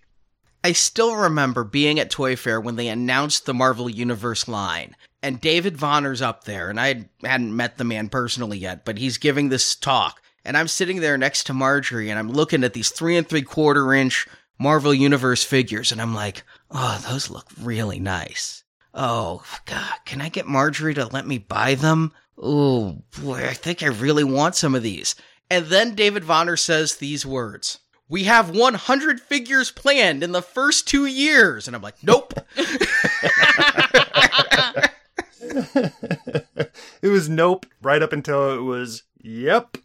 [0.64, 5.40] I still remember being at Toy Fair when they announced the Marvel Universe line, and
[5.40, 9.50] David Vonner's up there, and I hadn't met the man personally yet, but he's giving
[9.50, 13.18] this talk, and I'm sitting there next to Marjorie, and I'm looking at these three
[13.18, 14.28] and three quarter inch
[14.60, 18.64] Marvel Universe figures, and I'm like, oh, those look really nice.
[18.94, 22.12] Oh, God, can I get Marjorie to let me buy them?
[22.38, 25.16] Oh, boy, I think I really want some of these.
[25.50, 27.80] And then David Vonner says these words.
[28.10, 31.68] We have 100 figures planned in the first two years.
[31.68, 32.34] And I'm like, nope.
[37.02, 39.78] it was nope right up until it was yep.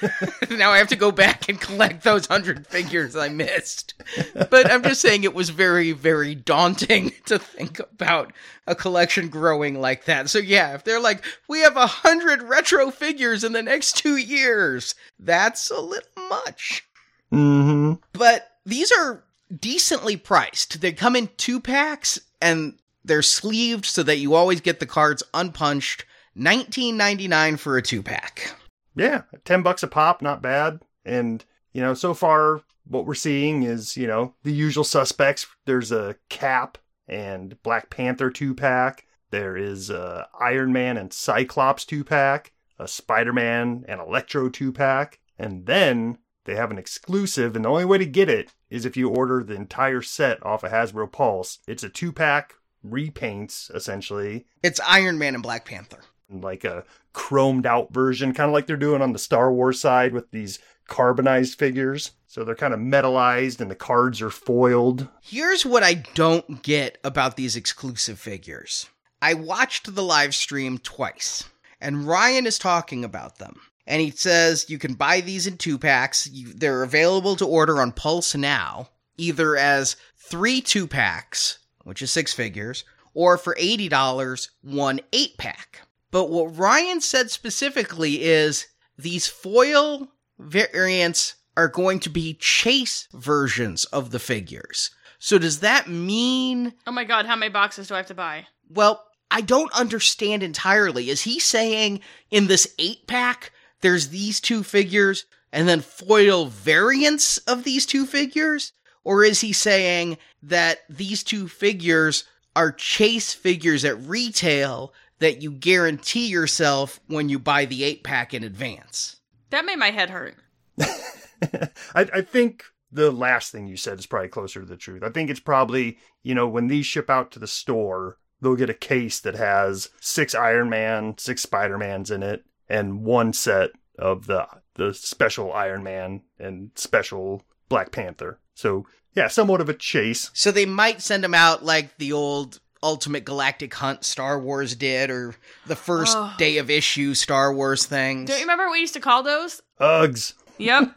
[0.50, 3.94] now I have to go back and collect those 100 figures I missed.
[4.34, 8.32] But I'm just saying it was very, very daunting to think about
[8.66, 10.28] a collection growing like that.
[10.28, 14.94] So yeah, if they're like, we have 100 retro figures in the next two years,
[15.18, 16.87] that's a little much.
[17.32, 17.94] Mm-hmm.
[18.12, 20.80] But these are decently priced.
[20.80, 25.22] They come in two packs and they're sleeved so that you always get the cards
[25.34, 26.04] unpunched.
[26.36, 28.54] 19.99 for a two pack.
[28.94, 30.80] Yeah, 10 bucks a pop, not bad.
[31.04, 35.46] And, you know, so far what we're seeing is, you know, the usual suspects.
[35.66, 39.06] There's a Cap and Black Panther two pack.
[39.30, 44.72] There is a Iron Man and Cyclops two pack, a Spider Man and Electro two
[44.72, 48.86] pack, and then they have an exclusive, and the only way to get it is
[48.86, 51.58] if you order the entire set off of Hasbro Pulse.
[51.68, 56.00] It's a two pack repaints, essentially, It's Iron Man and Black Panther.
[56.30, 60.14] like a chromed out version, kind of like they're doing on the Star Wars side
[60.14, 62.12] with these carbonized figures.
[62.26, 65.06] So they're kind of metallized and the cards are foiled.
[65.22, 68.88] Here's what I don't get about these exclusive figures.
[69.20, 71.44] I watched the live stream twice,
[71.78, 73.60] and Ryan is talking about them.
[73.88, 76.28] And he says you can buy these in two packs.
[76.28, 82.12] You, they're available to order on Pulse now, either as three two packs, which is
[82.12, 85.80] six figures, or for $80, one eight pack.
[86.10, 88.66] But what Ryan said specifically is
[88.98, 94.90] these foil variants are going to be chase versions of the figures.
[95.18, 98.46] So does that mean Oh my god, how many boxes do I have to buy?
[98.68, 101.10] well, I don't understand entirely.
[101.10, 107.38] Is he saying in this eight pack, there's these two figures and then foil variants
[107.38, 108.72] of these two figures?
[109.04, 115.50] Or is he saying that these two figures are chase figures at retail that you
[115.50, 119.16] guarantee yourself when you buy the eight pack in advance?
[119.50, 120.36] That made my head hurt.
[120.80, 125.02] I, I think the last thing you said is probably closer to the truth.
[125.02, 128.70] I think it's probably, you know, when these ship out to the store, they'll get
[128.70, 133.70] a case that has six Iron Man, six Spider Mans in it, and one set
[133.98, 138.38] of the the special Iron Man and special Black Panther.
[138.54, 140.30] So yeah, somewhat of a chase.
[140.34, 145.10] So they might send them out like the old Ultimate Galactic Hunt Star Wars did,
[145.10, 145.34] or
[145.66, 146.32] the first Oh.
[146.38, 148.28] day of issue Star Wars things.
[148.30, 149.60] Don't you remember what we used to call those?
[149.80, 150.34] Uggs.
[150.58, 150.94] Yep.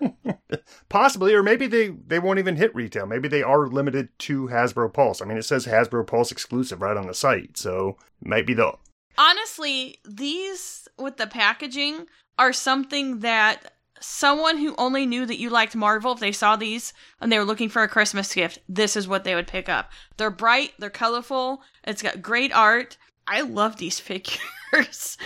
[0.90, 3.06] Possibly, or maybe they, they won't even hit retail.
[3.06, 5.22] Maybe they are limited to Hasbro Pulse.
[5.22, 8.74] I mean, it says Hasbro Pulse exclusive right on the site, so might be the
[9.18, 15.76] Honestly, these with the packaging are something that someone who only knew that you liked
[15.76, 19.08] Marvel, if they saw these and they were looking for a Christmas gift, this is
[19.08, 19.92] what they would pick up.
[20.18, 22.98] They're bright, they're colorful, it's got great art.
[23.28, 25.18] I love these figures.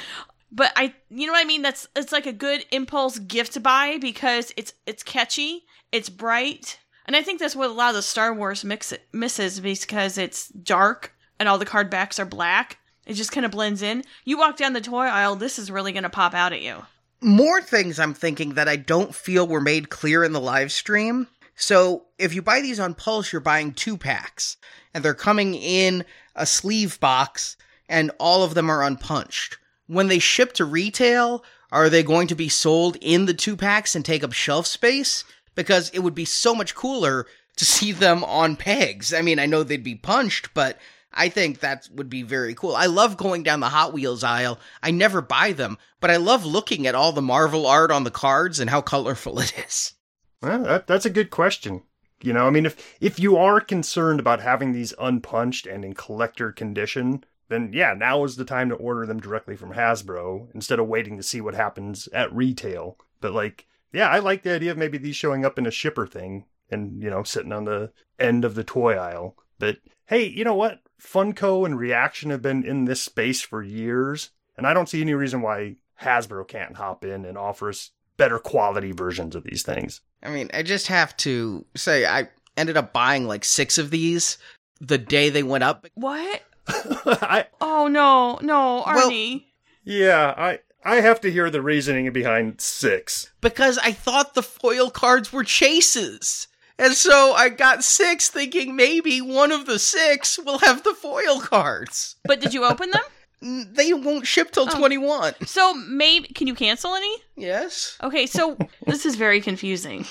[0.51, 1.61] But I you know what I mean?
[1.61, 6.79] That's it's like a good impulse gift to buy because it's it's catchy, it's bright.
[7.05, 10.49] And I think that's what a lot of the Star Wars mix misses because it's
[10.49, 12.79] dark and all the card backs are black.
[13.05, 14.03] It just kind of blends in.
[14.23, 16.85] You walk down the toy aisle, this is really going to pop out at you.
[17.21, 21.27] More things I'm thinking that I don't feel were made clear in the live stream.
[21.55, 24.57] So if you buy these on Pulse, you're buying two packs,
[24.93, 26.03] and they're coming in
[26.35, 27.55] a sleeve box,
[27.87, 29.57] and all of them are unpunched.
[29.87, 33.95] When they ship to retail, are they going to be sold in the two packs
[33.95, 35.23] and take up shelf space?
[35.55, 39.13] Because it would be so much cooler to see them on pegs.
[39.13, 40.77] I mean, I know they'd be punched, but
[41.15, 42.75] I think that would be very cool.
[42.75, 44.59] I love going down the Hot Wheels aisle.
[44.83, 48.11] I never buy them, but I love looking at all the Marvel art on the
[48.11, 49.93] cards and how colorful it is.
[50.41, 51.83] Well, that, that's a good question.
[52.21, 55.93] You know, I mean, if if you are concerned about having these unpunched and in
[55.93, 60.79] collector condition, then yeah, now is the time to order them directly from Hasbro instead
[60.79, 62.97] of waiting to see what happens at retail.
[63.21, 66.07] But like, yeah, I like the idea of maybe these showing up in a shipper
[66.07, 69.35] thing and you know sitting on the end of the toy aisle.
[69.59, 70.79] But hey, you know what?
[71.01, 75.13] Funko and Reaction have been in this space for years, and I don't see any
[75.13, 80.01] reason why Hasbro can't hop in and offer us better quality versions of these things.
[80.23, 84.37] I mean, I just have to say, I ended up buying like six of these
[84.79, 85.85] the day they went up.
[85.95, 86.41] What?
[86.67, 89.45] I Oh no, no, Well- Arnie.
[89.83, 93.31] yeah, I I have to hear the reasoning behind six.
[93.41, 96.47] because I thought the foil cards were chases.
[96.77, 101.39] And so I got six thinking maybe one of the six will have the foil
[101.39, 102.15] cards.
[102.25, 103.01] but did you open them?
[103.41, 104.77] They won't ship till Oh.
[104.77, 105.35] 21.
[105.45, 107.15] So maybe can you cancel any?
[107.35, 107.95] Yes.
[108.01, 108.57] Okay, so
[108.87, 110.05] this is very confusing.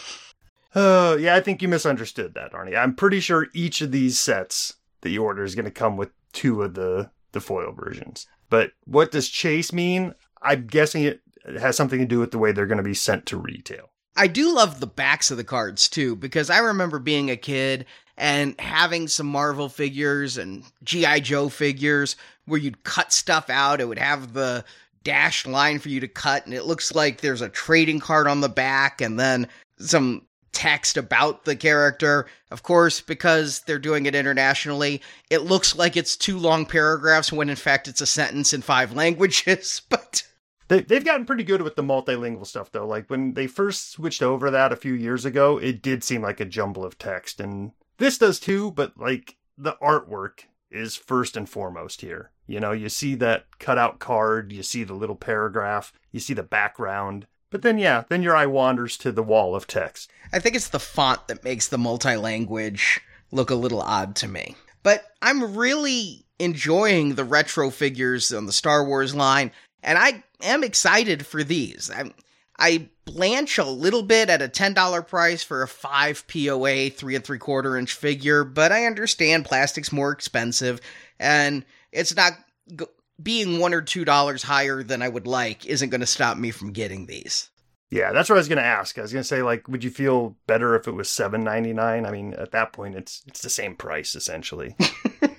[0.75, 2.77] Uh, yeah, I think you misunderstood that, Arnie.
[2.79, 6.11] I'm pretty sure each of these sets that you order is going to come with
[6.33, 8.27] two of the the foil versions.
[8.51, 10.15] But what does chase mean?
[10.43, 11.21] I'm guessing it
[11.59, 13.91] has something to do with the way they're going to be sent to retail.
[14.17, 17.87] I do love the backs of the cards too, because I remember being a kid
[18.17, 21.21] and having some Marvel figures and G.I.
[21.21, 23.81] Joe figures where you'd cut stuff out.
[23.81, 24.65] It would have the
[25.03, 28.41] dashed line for you to cut, and it looks like there's a trading card on
[28.41, 29.49] the back and then
[29.79, 30.23] some
[30.53, 32.27] text about the character.
[32.51, 37.51] Of course, because they're doing it internationally, it looks like it's two long paragraphs when
[37.51, 40.23] in fact it's a sentence in five languages, but.
[40.69, 42.87] They, they've gotten pretty good with the multilingual stuff, though.
[42.87, 46.41] Like when they first switched over that a few years ago, it did seem like
[46.41, 47.41] a jumble of text.
[47.41, 52.31] And this does too, but like the artwork is first and foremost here.
[52.47, 56.43] You know, you see that cutout card, you see the little paragraph, you see the
[56.43, 57.27] background.
[57.51, 60.11] But then, yeah, then your eye wanders to the wall of text.
[60.33, 63.01] I think it's the font that makes the multi-language
[63.31, 64.57] look a little odd to me.
[64.83, 69.53] But I'm really enjoying the retro figures on the Star Wars line,
[69.85, 71.91] and I am excited for these.
[71.95, 72.13] I,
[72.59, 77.25] I blanch a little bit at a $10 price for a 5 POA 3 and
[77.25, 80.81] 3 quarter inch figure, but I understand plastic's more expensive,
[81.21, 82.33] and it's not
[82.75, 82.87] g-
[83.23, 86.51] being one or two dollars higher than I would like isn't going to stop me
[86.51, 87.51] from getting these.
[87.91, 88.99] Yeah, that's what I was gonna ask.
[88.99, 92.07] I was gonna say, like, would you feel better if it was seven ninety nine?
[92.07, 94.75] I mean, at that point, it's it's the same price essentially,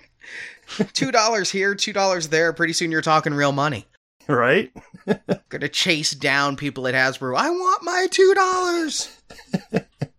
[0.93, 2.53] two dollars here, two dollars there.
[2.53, 3.87] Pretty soon you're talking real money.
[4.27, 4.71] right?
[5.49, 7.37] Gonna chase down people at Hasbro.
[7.37, 9.17] I want my two dollars.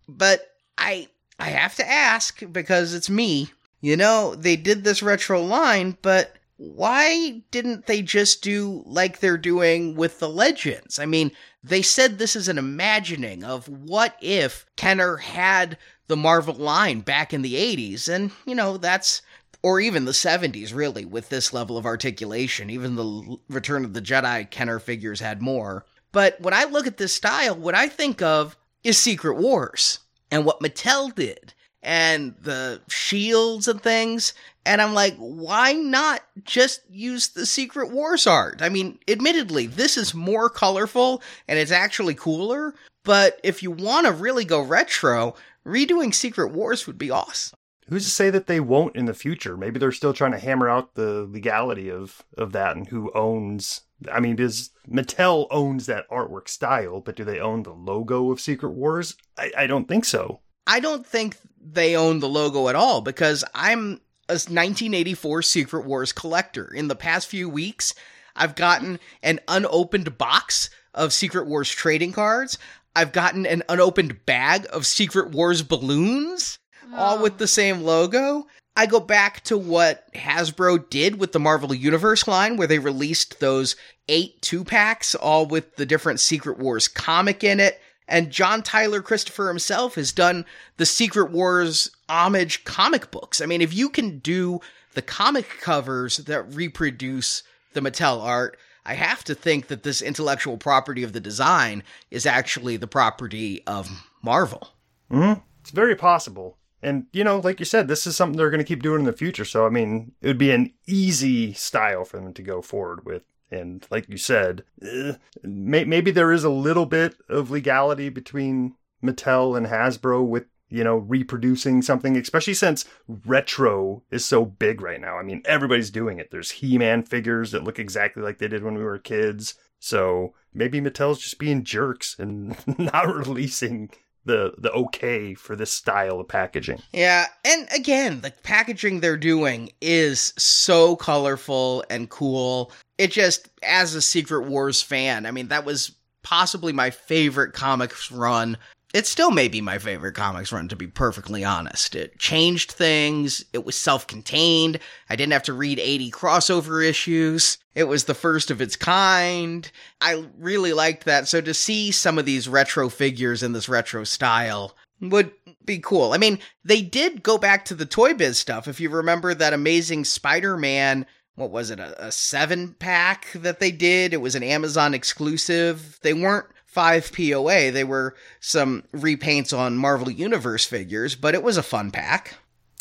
[0.07, 1.07] but I
[1.39, 3.49] I have to ask because it's me.
[3.81, 9.37] You know, they did this retro line, but why didn't they just do like they're
[9.37, 10.97] doing with the legends?
[10.97, 11.31] I mean,
[11.63, 15.77] they said this is an imagining of what if Kenner had
[16.07, 19.21] the Marvel line back in the 80s, and you know, that's
[19.67, 22.69] or even the 70s, really, with this level of articulation.
[22.69, 25.85] Even the Return of the Jedi Kenner figures had more.
[26.13, 28.55] But when I look at this style, what I think of
[28.85, 29.99] is Secret Wars
[30.31, 31.53] and what Mattel did
[31.83, 34.33] and the shields and things.
[34.65, 38.61] And I'm like, why not just use the Secret Wars art?
[38.61, 42.73] I mean, admittedly, this is more colorful and it's actually cooler.
[43.03, 47.57] But if you want to really go retro, redoing Secret Wars would be awesome.
[47.89, 49.57] Who's to say that they won't in the future?
[49.57, 53.81] Maybe they're still trying to hammer out the legality of of that and who owns.
[54.11, 58.39] I mean, does Mattel owns that artwork style, but do they own the logo of
[58.39, 59.15] Secret Wars?
[59.37, 60.41] I, I don't think so.
[60.67, 66.11] I don't think they own the logo at all because I'm a 1984 Secret Wars
[66.11, 66.71] collector.
[66.73, 67.93] In the past few weeks,
[68.35, 72.57] I've gotten an unopened box of Secret Wars trading cards.
[72.95, 76.59] I've gotten an unopened bag of Secret Wars balloons,
[76.95, 78.47] all with the same logo.
[78.75, 83.39] I go back to what Hasbro did with the Marvel Universe line, where they released
[83.39, 83.75] those
[84.07, 87.81] eight two packs, all with the different Secret Wars comic in it.
[88.07, 90.45] And John Tyler Christopher himself has done
[90.77, 93.41] the Secret Wars homage comic books.
[93.41, 94.61] I mean, if you can do
[94.93, 100.57] the comic covers that reproduce the Mattel art, I have to think that this intellectual
[100.57, 103.89] property of the design is actually the property of
[104.21, 104.69] Marvel.
[105.11, 105.41] Mm-hmm.
[105.59, 106.57] It's very possible.
[106.87, 109.05] And, you know, like you said, this is something they're going to keep doing in
[109.05, 109.43] the future.
[109.43, 113.23] So, I mean, it would be an easy style for them to go forward with.
[113.51, 115.13] And like you said, eh,
[115.43, 120.95] maybe there is a little bit of legality between Mattel and Hasbro with, you know,
[120.95, 125.17] reproducing something, especially since retro is so big right now.
[125.17, 126.31] I mean, everybody's doing it.
[126.31, 129.55] There's He Man figures that look exactly like they did when we were kids.
[129.79, 133.89] So maybe Mattel's just being jerks and not releasing
[134.27, 136.81] the the okay for this style of packaging.
[136.93, 142.71] Yeah, and again, the packaging they're doing is so colorful and cool.
[142.97, 148.11] It just as a Secret Wars fan, I mean that was possibly my favorite comics
[148.11, 148.57] run.
[148.93, 151.93] It still may be my favorite comics run, to be perfectly honest.
[151.93, 153.43] It changed things.
[153.51, 154.79] It was self contained.
[155.09, 157.57] I didn't have to read 80 crossover issues.
[157.75, 159.69] It was the first of its kind.
[159.99, 161.27] I really liked that.
[161.27, 165.31] So to see some of these retro figures in this retro style would
[165.65, 166.13] be cool.
[166.13, 168.67] I mean, they did go back to the Toy Biz stuff.
[168.67, 171.05] If you remember that amazing Spider Man
[171.37, 174.11] what was it, a, a, seven pack that they did?
[174.11, 175.99] It was an Amazon exclusive.
[176.01, 176.47] They weren't
[176.77, 181.89] five POA, they were some repaints on Marvel Universe figures, but it was a fun
[181.89, 182.35] pack.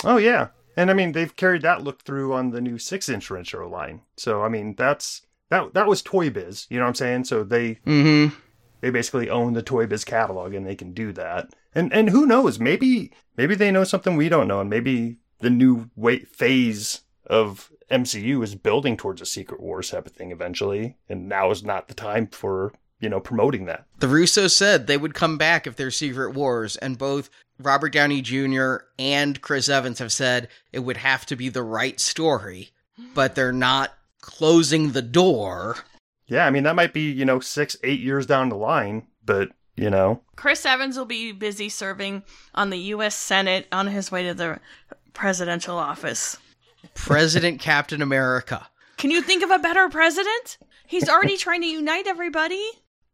[0.05, 0.49] Oh, yeah.
[0.77, 4.03] And I mean, they've carried that look through on the new six inch retro line.
[4.19, 7.25] So, I mean, that's that that was Toy Biz, you know what I'm saying?
[7.25, 8.35] So they mm-hmm.
[8.83, 11.49] they basically own the Toy Biz catalog and they can do that.
[11.75, 15.49] And and who knows, maybe maybe they know something we don't know, and maybe the
[15.49, 15.89] new
[16.31, 21.51] phase of MCU is building towards a Secret Wars type of thing eventually, and now
[21.51, 23.87] is not the time for you know promoting that.
[23.99, 28.23] The Russo said they would come back if there's Secret Wars, and both Robert Downey
[28.23, 28.77] Jr.
[28.99, 32.71] and Chris Evans have said it would have to be the right story,
[33.15, 35.77] but they're not closing the door.
[36.27, 39.51] Yeah, I mean that might be you know six eight years down the line, but
[39.77, 42.23] you know Chris Evans will be busy serving
[42.55, 43.15] on the U.S.
[43.15, 44.61] Senate on his way to the
[45.13, 46.39] presidential office.
[46.95, 48.67] President Captain America.
[48.97, 50.59] Can you think of a better president?
[50.87, 52.65] He's already trying to unite everybody.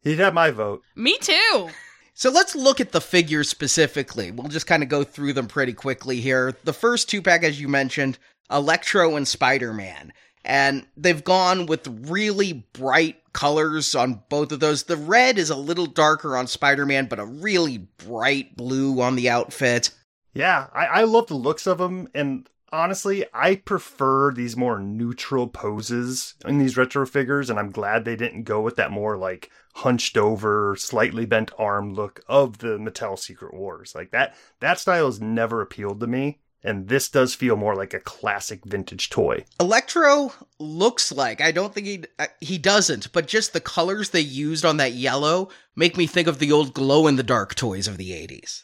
[0.02, 0.82] He'd have my vote.
[0.94, 1.70] Me too.
[2.14, 4.30] So let's look at the figures specifically.
[4.30, 6.54] We'll just kind of go through them pretty quickly here.
[6.64, 8.18] The first two pack, as you mentioned,
[8.50, 10.12] Electro and Spider Man.
[10.44, 14.82] And they've gone with really bright colors on both of those.
[14.82, 19.16] The red is a little darker on Spider Man, but a really bright blue on
[19.16, 19.90] the outfit.
[20.34, 25.46] Yeah, I, I love the looks of them, and honestly, I prefer these more neutral
[25.46, 29.50] poses in these retro figures, and I'm glad they didn't go with that more like
[29.74, 33.94] hunched over, slightly bent arm look of the Mattel Secret Wars.
[33.94, 36.40] Like that that style has never appealed to me.
[36.64, 39.44] And this does feel more like a classic vintage toy.
[39.58, 44.20] Electro looks like I don't think he uh, he doesn't, but just the colors they
[44.20, 47.88] used on that yellow make me think of the old glow in the dark toys
[47.88, 48.62] of the 80s.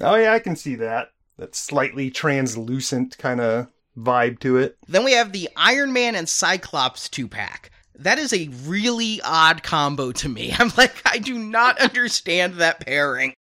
[0.00, 1.08] Oh yeah, I can see that
[1.40, 4.76] that slightly translucent kind of vibe to it.
[4.86, 7.70] Then we have the Iron Man and Cyclops two pack.
[7.94, 10.54] That is a really odd combo to me.
[10.58, 13.34] I'm like, I do not understand that pairing.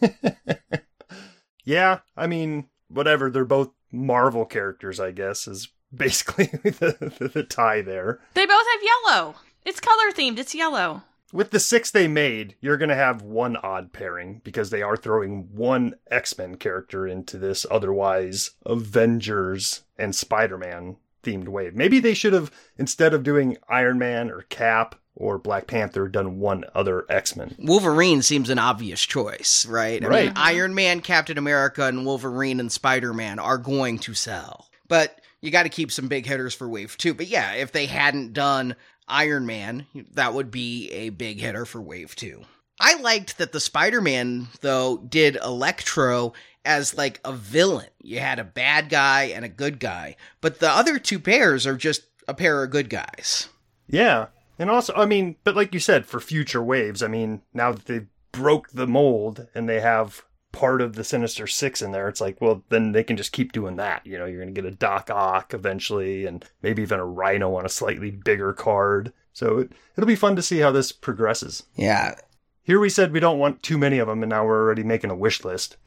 [1.64, 3.30] yeah, I mean, whatever.
[3.30, 8.20] They're both Marvel characters, I guess, is basically the, the, the tie there.
[8.34, 9.34] They both have yellow.
[9.64, 10.38] It's color themed.
[10.38, 11.02] It's yellow
[11.32, 14.96] with the six they made, you're going to have one odd pairing because they are
[14.96, 21.74] throwing one X Men character into this otherwise Avengers and Spider Man themed wave.
[21.74, 26.38] Maybe they should have, instead of doing Iron Man or Cap or Black Panther, done
[26.38, 27.54] one other X Men.
[27.58, 30.04] Wolverine seems an obvious choice, right?
[30.04, 30.26] I right.
[30.26, 34.68] mean, Iron Man, Captain America, and Wolverine and Spider Man are going to sell.
[34.88, 37.14] But you got to keep some big hitters for Wave 2.
[37.14, 38.76] But yeah, if they hadn't done
[39.12, 42.42] Iron Man, that would be a big hitter for Wave 2.
[42.80, 46.32] I liked that the Spider Man, though, did Electro
[46.64, 47.90] as like a villain.
[48.02, 51.76] You had a bad guy and a good guy, but the other two pairs are
[51.76, 53.48] just a pair of good guys.
[53.86, 54.26] Yeah.
[54.58, 57.86] And also, I mean, but like you said, for future waves, I mean, now that
[57.86, 62.20] they broke the mold and they have part of the Sinister Six in there, it's
[62.20, 64.06] like, well, then they can just keep doing that.
[64.06, 67.54] You know, you're going to get a Doc Ock eventually, and maybe even a Rhino
[67.56, 69.12] on a slightly bigger card.
[69.32, 71.64] So it, it'll be fun to see how this progresses.
[71.74, 72.14] Yeah.
[72.62, 75.10] Here we said we don't want too many of them, and now we're already making
[75.10, 75.76] a wish list.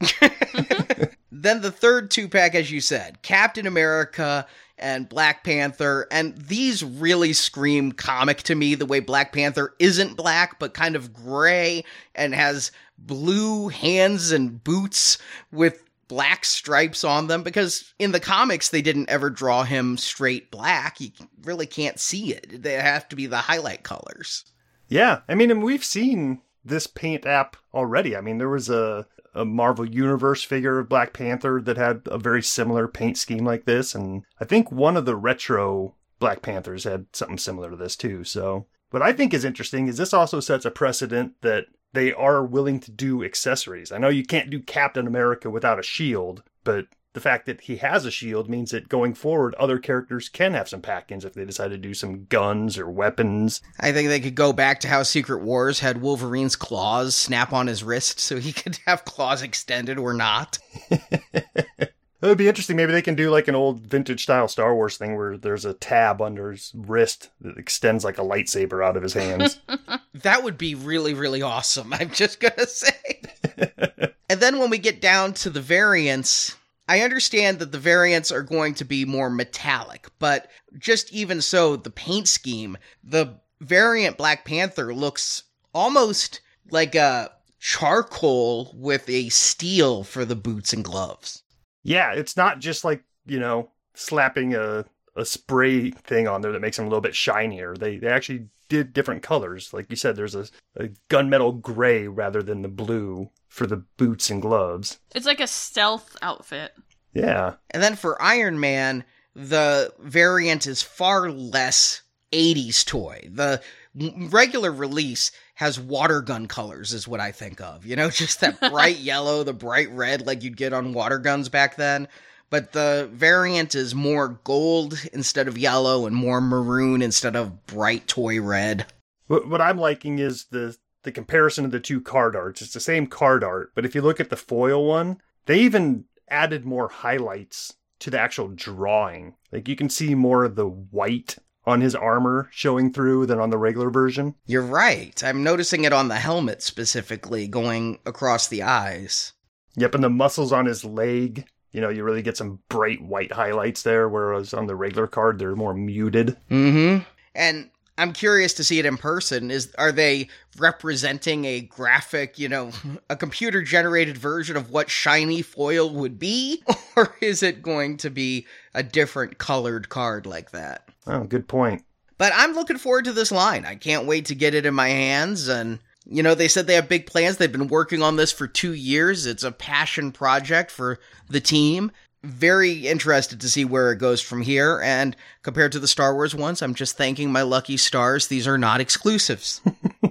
[0.56, 1.04] Mm-hmm.
[1.30, 4.46] then the third two pack, as you said, Captain America
[4.78, 6.06] and Black Panther.
[6.10, 10.96] And these really scream comic to me the way Black Panther isn't black, but kind
[10.96, 15.18] of gray and has blue hands and boots
[15.52, 20.50] with black stripes on them because in the comics they didn't ever draw him straight
[20.50, 21.00] black.
[21.00, 21.10] You
[21.42, 22.62] really can't see it.
[22.62, 24.44] They have to be the highlight colors.
[24.88, 28.16] Yeah, I mean, and we've seen this paint app already.
[28.16, 32.18] I mean, there was a a Marvel Universe figure of Black Panther that had a
[32.18, 36.84] very similar paint scheme like this, and I think one of the retro Black Panthers
[36.84, 38.24] had something similar to this too.
[38.24, 42.44] So, what I think is interesting is this also sets a precedent that they are
[42.44, 43.92] willing to do accessories.
[43.92, 47.76] I know you can't do Captain America without a shield, but the fact that he
[47.78, 51.46] has a shield means that going forward, other characters can have some pack-ins if they
[51.46, 53.62] decide to do some guns or weapons.
[53.80, 57.68] I think they could go back to how Secret Wars had Wolverine's claws snap on
[57.68, 60.58] his wrist so he could have claws extended or not.
[62.26, 62.74] It would be interesting.
[62.74, 65.74] Maybe they can do like an old vintage style Star Wars thing where there's a
[65.74, 69.60] tab under his wrist that extends like a lightsaber out of his hands.
[70.14, 71.92] that would be really, really awesome.
[71.92, 73.20] I'm just going to say.
[74.28, 76.56] and then when we get down to the variants,
[76.88, 81.76] I understand that the variants are going to be more metallic, but just even so,
[81.76, 86.40] the paint scheme, the variant Black Panther looks almost
[86.72, 91.44] like a charcoal with a steel for the boots and gloves.
[91.86, 94.84] Yeah, it's not just like, you know, slapping a,
[95.14, 97.76] a spray thing on there that makes them a little bit shinier.
[97.76, 99.72] They they actually did different colors.
[99.72, 104.30] Like you said, there's a, a gunmetal gray rather than the blue for the boots
[104.30, 104.98] and gloves.
[105.14, 106.72] It's like a stealth outfit.
[107.14, 107.54] Yeah.
[107.70, 113.28] And then for Iron Man, the variant is far less 80s toy.
[113.30, 113.62] The
[113.94, 117.84] regular release has water gun colors is what I think of.
[117.84, 121.48] You know, just that bright yellow, the bright red like you'd get on water guns
[121.48, 122.08] back then.
[122.48, 128.06] But the variant is more gold instead of yellow and more maroon instead of bright
[128.06, 128.86] toy red.
[129.26, 132.60] What, what I'm liking is the the comparison of the two card arts.
[132.60, 136.04] It's the same card art, but if you look at the foil one, they even
[136.28, 139.34] added more highlights to the actual drawing.
[139.52, 141.36] Like you can see more of the white
[141.66, 144.34] on his armor showing through than on the regular version.
[144.46, 145.22] You're right.
[145.24, 149.32] I'm noticing it on the helmet specifically going across the eyes.
[149.76, 153.32] Yep, and the muscles on his leg, you know, you really get some bright white
[153.32, 156.36] highlights there, whereas on the regular card they're more muted.
[156.50, 157.02] Mm-hmm.
[157.34, 159.50] And I'm curious to see it in person.
[159.50, 160.28] Is are they
[160.58, 162.70] representing a graphic, you know,
[163.10, 166.62] a computer generated version of what shiny foil would be
[166.96, 170.88] or is it going to be a different colored card like that?
[171.06, 171.84] Oh, good point.
[172.18, 173.64] But I'm looking forward to this line.
[173.64, 175.78] I can't wait to get it in my hands and
[176.08, 177.36] you know, they said they have big plans.
[177.36, 179.26] They've been working on this for 2 years.
[179.26, 181.90] It's a passion project for the team
[182.26, 184.80] very interested to see where it goes from here.
[184.82, 188.26] And compared to the Star Wars ones, I'm just thanking my lucky stars.
[188.26, 189.60] These are not exclusives.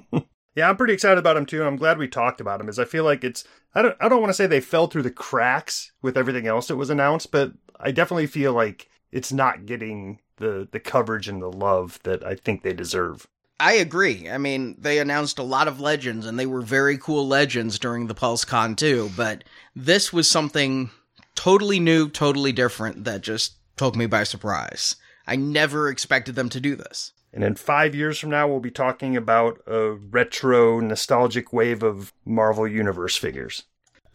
[0.55, 1.63] yeah, I'm pretty excited about them too.
[1.63, 3.43] I'm glad we talked about them, as I feel like it's.
[3.73, 3.97] I don't.
[3.99, 6.89] I don't want to say they fell through the cracks with everything else that was
[6.89, 11.99] announced, but I definitely feel like it's not getting the the coverage and the love
[12.03, 13.27] that I think they deserve.
[13.59, 14.29] I agree.
[14.29, 18.07] I mean, they announced a lot of legends, and they were very cool legends during
[18.07, 19.11] the PulseCon too.
[19.15, 19.43] But
[19.75, 20.89] this was something
[21.35, 24.95] totally new, totally different that just took me by surprise.
[25.27, 27.11] I never expected them to do this.
[27.33, 32.13] And in five years from now, we'll be talking about a retro, nostalgic wave of
[32.23, 33.63] Marvel Universe figures.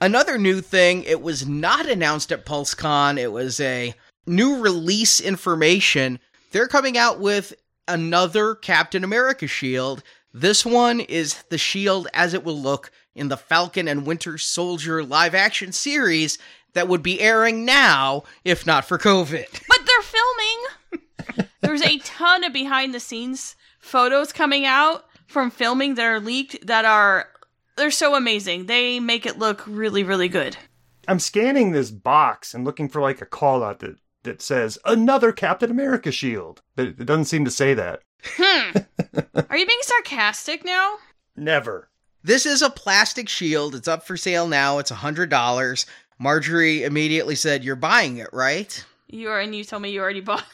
[0.00, 3.94] Another new thing, it was not announced at PulseCon, it was a
[4.26, 6.18] new release information.
[6.52, 7.52] They're coming out with
[7.86, 10.02] another Captain America shield.
[10.32, 15.04] This one is the shield as it will look in the Falcon and Winter Soldier
[15.04, 16.38] live action series
[16.74, 19.62] that would be airing now if not for COVID.
[19.68, 21.48] But they're filming.
[21.60, 26.66] There's a ton of behind the scenes photos coming out from filming that are leaked
[26.66, 27.28] that are
[27.76, 28.66] they're so amazing.
[28.66, 30.56] They make it look really really good.
[31.08, 35.32] I'm scanning this box and looking for like a call out that that says another
[35.32, 36.62] Captain America shield.
[36.76, 38.02] But it doesn't seem to say that.
[38.24, 38.76] Hmm.
[39.48, 40.96] Are you being sarcastic now?
[41.36, 41.88] Never.
[42.22, 43.74] This is a plastic shield.
[43.74, 44.78] It's up for sale now.
[44.78, 45.86] It's $100
[46.20, 48.84] Marjorie immediately said, You're buying it, right?
[49.08, 50.44] You are, and you told me you already bought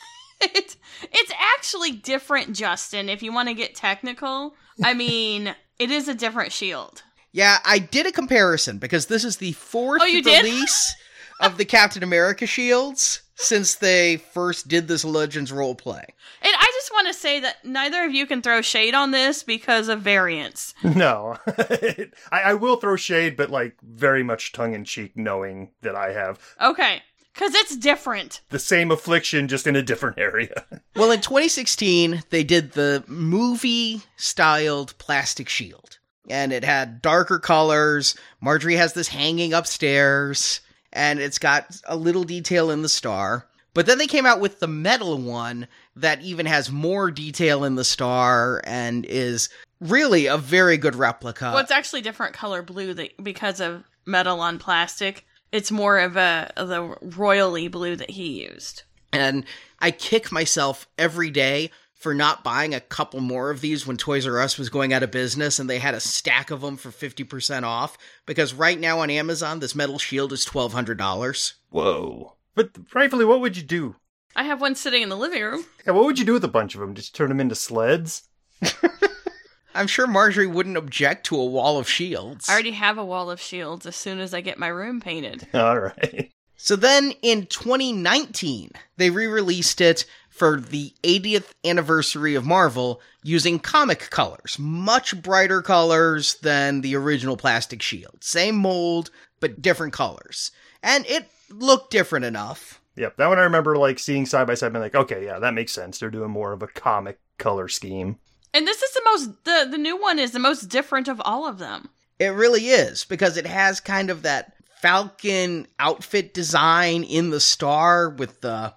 [0.40, 0.76] it.
[1.12, 3.08] It's actually different, Justin.
[3.08, 7.02] If you want to get technical, I mean, it is a different shield.
[7.32, 10.94] Yeah, I did a comparison because this is the fourth Oh, release
[11.40, 16.04] of the Captain America shields since they first did this Legends role play.
[16.42, 19.42] And I just want to say that neither of you can throw shade on this
[19.42, 20.74] because of variance.
[20.82, 25.94] No, I, I will throw shade, but like very much tongue in cheek, knowing that
[25.94, 27.02] I have Okay,
[27.34, 28.40] because it's different.
[28.48, 30.64] the same affliction, just in a different area.
[30.96, 35.98] Well, in 2016, they did the movie styled plastic shield.
[36.28, 38.16] And it had darker colors.
[38.40, 40.62] Marjorie has this hanging upstairs,
[40.96, 43.46] and it's got a little detail in the star.
[43.74, 47.74] But then they came out with the metal one that even has more detail in
[47.74, 51.50] the star and is really a very good replica.
[51.52, 55.26] well, it's actually different color blue that, because of metal on plastic.
[55.52, 58.82] It's more of a the royally blue that he used.
[59.12, 59.44] And
[59.80, 61.70] I kick myself every day
[62.06, 65.02] for not buying a couple more of these when Toys R Us was going out
[65.02, 67.98] of business and they had a stack of them for 50% off.
[68.26, 71.54] Because right now on Amazon, this metal shield is $1,200.
[71.70, 72.36] Whoa!
[72.54, 73.96] But rightfully, what would you do?
[74.36, 75.64] I have one sitting in the living room.
[75.84, 76.94] Yeah, what would you do with a bunch of them?
[76.94, 78.28] Just turn them into sleds?
[79.74, 82.48] I'm sure Marjorie wouldn't object to a wall of shields.
[82.48, 85.48] I already have a wall of shields as soon as I get my room painted.
[85.54, 86.30] All right.
[86.56, 93.58] So then in 2019, they re released it for the 80th anniversary of Marvel using
[93.58, 94.56] comic colors.
[94.58, 98.22] Much brighter colors than the original plastic shield.
[98.22, 99.10] Same mold,
[99.40, 100.50] but different colors.
[100.82, 102.80] And it looked different enough.
[102.96, 105.54] Yep, that one I remember like seeing side by side, being like, okay, yeah, that
[105.54, 105.98] makes sense.
[105.98, 108.18] They're doing more of a comic color scheme.
[108.54, 111.46] And this is the most the the new one is the most different of all
[111.46, 111.90] of them.
[112.18, 118.08] It really is, because it has kind of that Falcon outfit design in the star
[118.08, 118.72] with the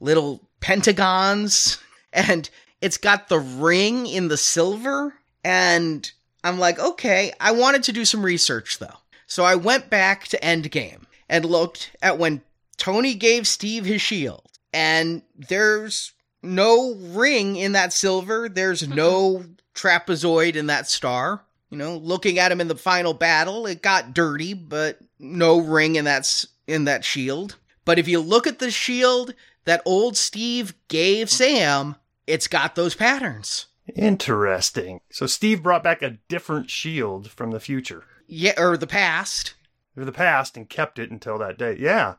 [0.00, 1.78] little pentagons,
[2.12, 2.48] and
[2.80, 5.14] it's got the ring in the silver.
[5.44, 6.10] And
[6.44, 8.98] I'm like, okay, I wanted to do some research though.
[9.26, 12.42] So I went back to Endgame and looked at when
[12.76, 18.94] Tony gave Steve his shield, and there's no ring in that silver, there's mm-hmm.
[18.94, 19.44] no
[19.74, 21.42] trapezoid in that star.
[21.70, 25.96] You know, looking at him in the final battle, it got dirty, but no ring
[25.96, 27.56] in that in that shield.
[27.84, 29.34] But if you look at the shield
[29.68, 31.96] that old Steve gave Sam,
[32.26, 33.66] it's got those patterns.
[33.94, 35.00] Interesting.
[35.10, 39.54] So Steve brought back a different shield from the future, Yeah, or the past.
[39.96, 41.76] or the past, and kept it until that day.
[41.78, 42.14] Yeah.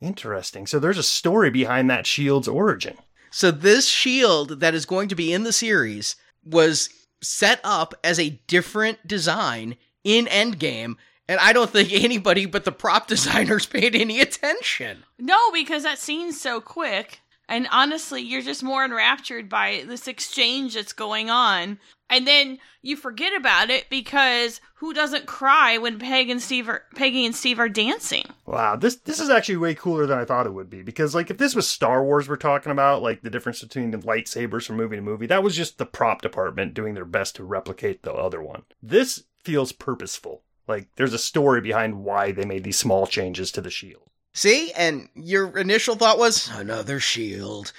[0.00, 0.66] Interesting.
[0.66, 2.96] So there's a story behind that shield's origin.
[3.30, 6.88] So this shield that is going to be in the series was
[7.22, 10.96] set up as a different design in Endgame,
[11.28, 15.04] and I don't think anybody but the prop designers paid any attention.
[15.18, 17.20] No, because that scene's so quick.
[17.48, 21.78] And honestly, you're just more enraptured by this exchange that's going on.
[22.08, 26.84] And then you forget about it because who doesn't cry when Peg and Steve are,
[26.94, 28.24] Peggy and Steve are dancing?
[28.46, 30.82] Wow, this this is actually way cooler than I thought it would be.
[30.82, 33.98] Because like if this was Star Wars we're talking about, like the difference between the
[33.98, 37.44] lightsabers from movie to movie, that was just the prop department doing their best to
[37.44, 38.62] replicate the other one.
[38.82, 40.42] This feels purposeful.
[40.66, 44.08] Like there's a story behind why they made these small changes to the shield.
[44.34, 44.72] See?
[44.72, 47.72] And your initial thought was another shield.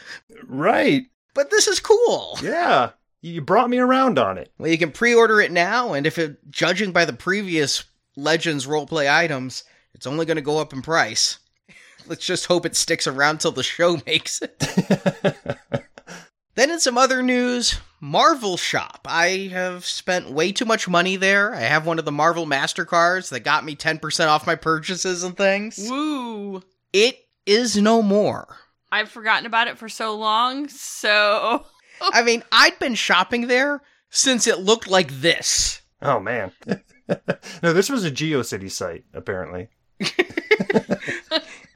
[0.46, 1.06] Right.
[1.34, 2.40] But this is cool.
[2.42, 2.92] Yeah.
[3.22, 4.52] You brought me around on it.
[4.58, 7.84] Well, you can pre-order it now, and if it, judging by the previous
[8.16, 9.64] Legends roleplay items,
[9.94, 11.40] it's only going to go up in price.
[12.08, 14.60] Let's just hope it sticks around till the show makes it.
[16.56, 19.06] then in some other news, Marvel Shop.
[19.06, 21.54] I have spent way too much money there.
[21.54, 25.36] I have one of the Marvel MasterCards that got me 10% off my purchases and
[25.36, 25.80] things.
[25.90, 26.62] Woo!
[26.94, 28.58] It is no more.
[28.92, 31.66] I've forgotten about it for so long, so.
[32.02, 35.82] I mean, I'd been shopping there since it looked like this.
[36.02, 36.52] Oh man.
[36.68, 39.70] no, this was a GeoCity site, apparently.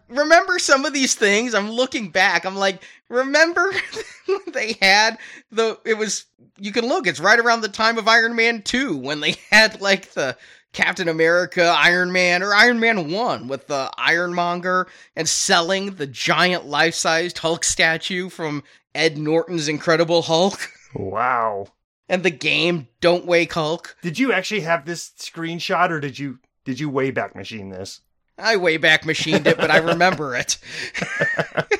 [0.09, 3.71] remember some of these things i'm looking back i'm like remember
[4.53, 5.17] they had
[5.51, 6.25] the it was
[6.57, 9.79] you can look it's right around the time of iron man 2 when they had
[9.81, 10.35] like the
[10.73, 16.65] captain america iron man or iron man 1 with the ironmonger and selling the giant
[16.65, 21.67] life-sized hulk statue from ed norton's incredible hulk Wow.
[22.07, 26.39] and the game don't wake hulk Did you actually have this screenshot or did you
[26.65, 28.01] did you wayback machine this?
[28.39, 30.57] I way back machined it, but I remember it.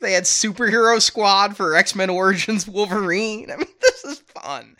[0.00, 3.50] they had Superhero Squad for X Men Origins Wolverine.
[3.52, 4.76] I mean, this is fun.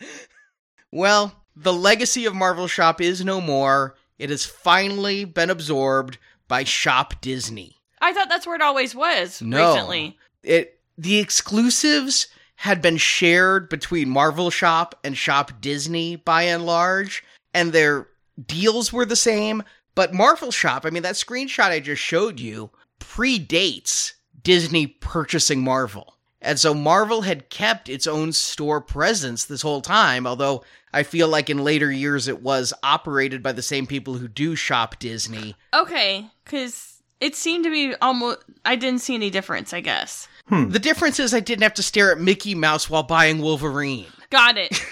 [0.91, 3.95] Well, the legacy of Marvel Shop is no more.
[4.19, 6.17] It has finally been absorbed
[6.47, 7.77] by Shop Disney.
[8.01, 9.71] I thought that's where it always was No.
[9.73, 10.17] recently.
[10.43, 17.23] It the exclusives had been shared between Marvel Shop and Shop Disney by and large,
[17.53, 18.07] and their
[18.45, 19.63] deals were the same.
[19.95, 22.69] But Marvel Shop, I mean, that screenshot I just showed you
[22.99, 26.15] predates Disney purchasing Marvel.
[26.41, 31.27] And so Marvel had kept its own store presence this whole time, although I feel
[31.27, 35.55] like in later years it was operated by the same people who do shop Disney.
[35.73, 38.39] Okay, because it seemed to be almost.
[38.63, 39.73] I didn't see any difference.
[39.73, 40.27] I guess.
[40.47, 40.69] Hmm.
[40.69, 44.05] The difference is I didn't have to stare at Mickey Mouse while buying Wolverine.
[44.29, 44.79] Got it.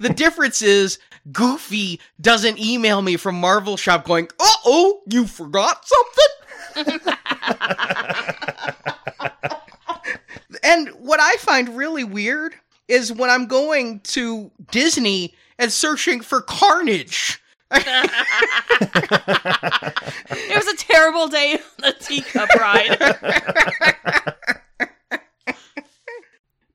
[0.00, 0.98] The difference is
[1.30, 5.84] Goofy doesn't email me from Marvel Shop going, uh oh, you forgot
[6.74, 7.00] something?
[10.62, 12.54] and what I find really weird
[12.88, 17.40] is when I'm going to Disney and searching for Carnage.
[17.74, 17.84] it
[20.54, 22.98] was a terrible day on the teacup ride.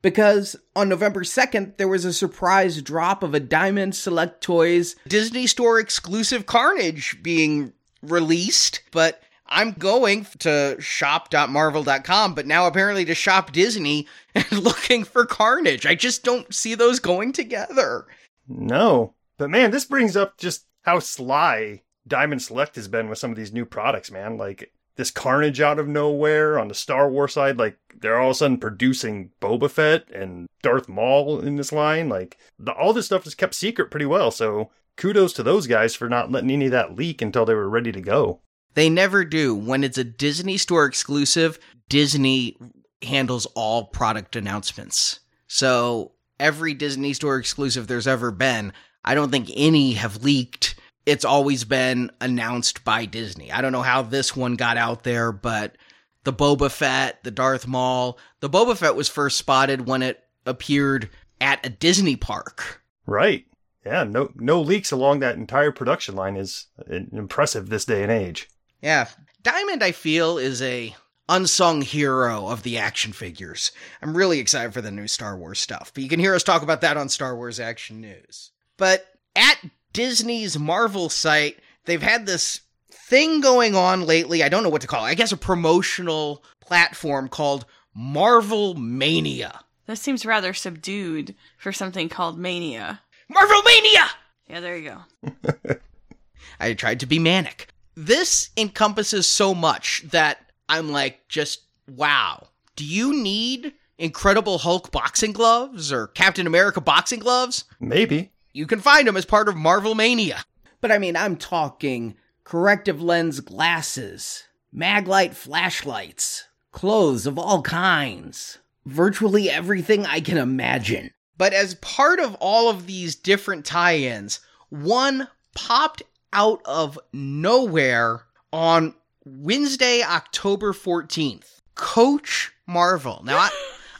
[0.01, 5.47] Because on November 2nd, there was a surprise drop of a Diamond Select Toys Disney
[5.47, 8.81] Store exclusive Carnage being released.
[8.91, 15.85] But I'm going to shop.marvel.com, but now apparently to Shop Disney and looking for Carnage.
[15.85, 18.05] I just don't see those going together.
[18.47, 19.13] No.
[19.37, 23.37] But man, this brings up just how sly Diamond Select has been with some of
[23.37, 24.37] these new products, man.
[24.37, 28.35] Like this Carnage out of nowhere on the Star Wars side, like they're all of
[28.35, 32.09] a sudden producing Boba Fett and Darth Maul in this line.
[32.09, 34.31] Like the, all this stuff is kept secret pretty well.
[34.31, 37.69] So kudos to those guys for not letting any of that leak until they were
[37.69, 38.41] ready to go.
[38.73, 39.55] They never do.
[39.55, 41.57] When it's a Disney Store exclusive,
[41.89, 42.57] Disney
[43.01, 45.19] handles all product announcements.
[45.47, 48.73] So every Disney Store exclusive there's ever been,
[49.05, 50.75] I don't think any have leaked.
[51.07, 53.49] It's always been announced by Disney.
[53.49, 55.77] I don't know how this one got out there, but
[56.25, 61.09] the Boba Fett, the Darth Maul, the Boba Fett was first spotted when it appeared
[61.39, 62.83] at a Disney park.
[63.05, 63.45] Right.
[63.85, 68.49] Yeah, no no leaks along that entire production line is impressive this day and age.
[68.81, 69.07] Yeah.
[69.43, 70.93] Diamond, I feel, is a
[71.29, 73.71] unsung hero of the action figures.
[74.01, 76.63] I'm really excited for the new Star Wars stuff, but you can hear us talk
[76.63, 78.51] about that on Star Wars Action News.
[78.75, 79.05] But
[79.37, 79.57] at
[79.93, 82.61] Disney's Marvel site, they've had this
[82.91, 84.43] thing going on lately.
[84.43, 85.09] I don't know what to call it.
[85.09, 89.61] I guess a promotional platform called Marvel Mania.
[89.87, 93.01] This seems rather subdued for something called mania.
[93.29, 94.07] Marvel Mania!
[94.49, 94.89] Yeah, there you
[95.23, 95.75] go.
[96.59, 97.69] I tried to be manic.
[97.95, 102.47] This encompasses so much that I'm like, just wow.
[102.75, 107.65] Do you need Incredible Hulk boxing gloves or Captain America boxing gloves?
[107.79, 108.31] Maybe.
[108.57, 110.43] You can find them as part of Marvel Mania.
[110.81, 114.45] But I mean, I'm talking corrective lens glasses,
[114.75, 121.11] maglite flashlights, clothes of all kinds, virtually everything I can imagine.
[121.37, 124.39] But as part of all of these different tie ins,
[124.69, 126.01] one popped
[126.33, 131.61] out of nowhere on Wednesday, October 14th.
[131.75, 133.21] Coach Marvel.
[133.23, 133.49] Now, I,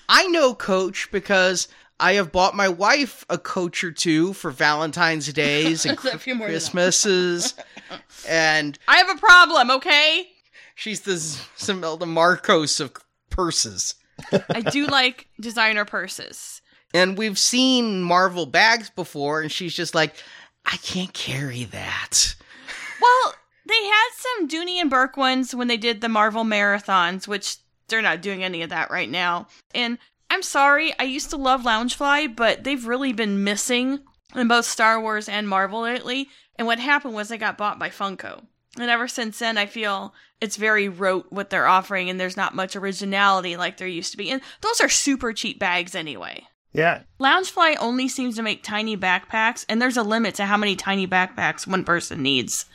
[0.10, 1.68] I know Coach because
[2.00, 6.36] I have bought my wife a coach or two for Valentine's Days and A few
[6.36, 6.48] more.
[6.48, 7.56] Christmases.
[8.28, 10.28] and I have a problem, okay?
[10.76, 12.94] she's the Imelda Marcos of
[13.32, 13.96] purses.
[14.32, 16.62] I do like designer purses.
[16.94, 20.14] And we've seen Marvel bags before, and she's just like,
[20.66, 22.36] I can't carry that.
[23.02, 23.34] Well,
[23.68, 28.02] they had some Dooney and Bourke ones when they did the Marvel marathons, which they're
[28.02, 29.48] not doing any of that right now.
[29.74, 29.98] And
[30.30, 34.00] I'm sorry, I used to love Loungefly, but they've really been missing
[34.36, 36.30] in both Star Wars and Marvel lately.
[36.58, 38.44] And what happened was they got bought by Funko.
[38.80, 42.56] And ever since then, I feel it's very rote what they're offering, and there's not
[42.56, 44.30] much originality like there used to be.
[44.30, 46.46] And those are super cheap bags anyway.
[46.74, 47.04] Yeah.
[47.20, 51.08] Loungefly only seems to make tiny backpacks, and there's a limit to how many tiny
[51.08, 52.66] backpacks one person needs.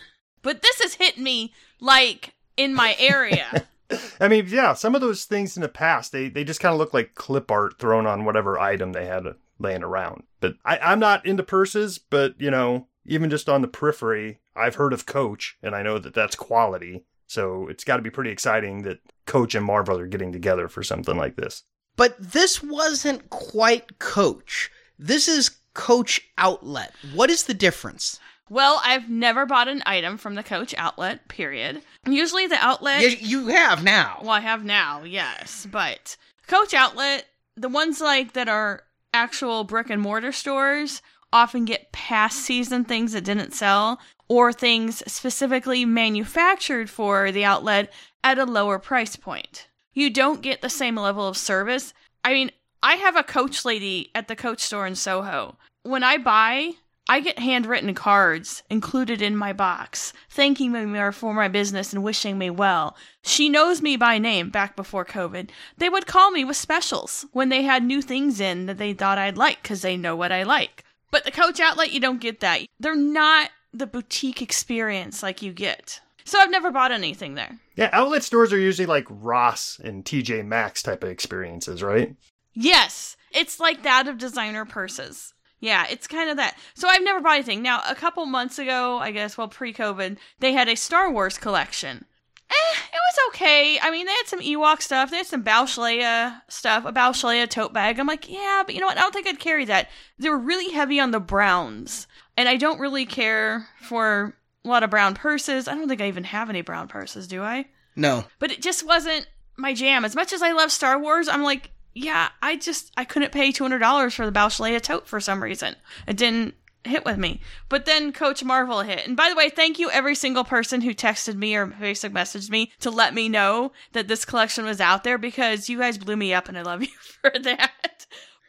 [0.42, 3.68] But this has hit me like in my area.
[4.20, 6.78] I mean, yeah, some of those things in the past, they, they just kind of
[6.78, 9.24] look like clip art thrown on whatever item they had
[9.59, 10.24] laying around.
[10.40, 14.76] But I, I'm not into purses, but, you know, even just on the periphery, I've
[14.76, 17.05] heard of Coach, and I know that that's quality.
[17.26, 20.82] So it's got to be pretty exciting that Coach and Marvel are getting together for
[20.82, 21.62] something like this.
[21.97, 24.70] But this wasn't quite Coach.
[24.99, 26.93] This is Coach Outlet.
[27.14, 28.20] What is the difference?
[28.51, 31.82] Well, I've never bought an item from the Coach outlet, period.
[32.07, 33.03] Usually the outlet.
[33.03, 34.18] You, you have now.
[34.20, 35.66] Well, I have now, yes.
[35.70, 36.16] But
[36.47, 37.26] Coach Outlet,
[37.57, 38.82] the ones like that are
[39.14, 45.03] actual brick and mortar stores, often get past season things that didn't sell, or things
[45.11, 47.93] specifically manufactured for the outlet
[48.24, 49.68] at a lower price point.
[49.95, 51.95] You don't get the same level of service.
[52.24, 52.51] I mean,
[52.82, 55.57] I have a coach lady at the coach store in Soho.
[55.82, 56.72] When I buy,
[57.09, 62.38] I get handwritten cards included in my box, thanking me for my business and wishing
[62.38, 62.96] me well.
[63.22, 65.50] She knows me by name back before COVID.
[65.78, 69.18] They would call me with specials when they had new things in that they thought
[69.18, 70.84] I'd like because they know what I like.
[71.11, 72.62] But the coach outlet, you don't get that.
[72.78, 76.00] They're not the boutique experience like you get.
[76.24, 77.59] So I've never bought anything there.
[77.74, 82.14] Yeah, outlet stores are usually like Ross and TJ Maxx type of experiences, right?
[82.55, 85.34] Yes, it's like that of designer purses.
[85.63, 86.59] Yeah, it's kind of that.
[86.75, 87.63] So I've never bought anything.
[87.63, 91.39] Now, a couple months ago, I guess, well, pre COVID, they had a Star Wars
[91.39, 92.05] collection.
[92.51, 93.79] Eh, it was okay.
[93.81, 95.13] I mean, they had some Ewok stuff.
[95.13, 98.01] They had some Boushh Leia stuff, a Boushh Leia tote bag.
[98.01, 98.99] I'm like, yeah, but you know what?
[98.99, 99.89] I don't think I'd carry that.
[100.19, 102.09] They were really heavy on the browns.
[102.37, 104.35] And I don't really care for
[104.65, 105.69] a lot of brown purses.
[105.69, 107.67] I don't think I even have any brown purses, do I?
[107.95, 108.25] No.
[108.41, 110.05] But it just wasn't my jam.
[110.05, 113.53] As much as I love Star Wars, I'm like, yeah, I just I couldn't pay
[113.53, 115.76] two hundred dollars for the Boushh tote for some reason.
[116.07, 117.40] It didn't hit with me.
[117.68, 119.07] But then Coach Marvel hit.
[119.07, 122.51] And by the way, thank you every single person who texted me or Facebook messaged
[122.51, 126.16] me to let me know that this collection was out there because you guys blew
[126.16, 126.88] me up and I love you
[127.20, 128.07] for that.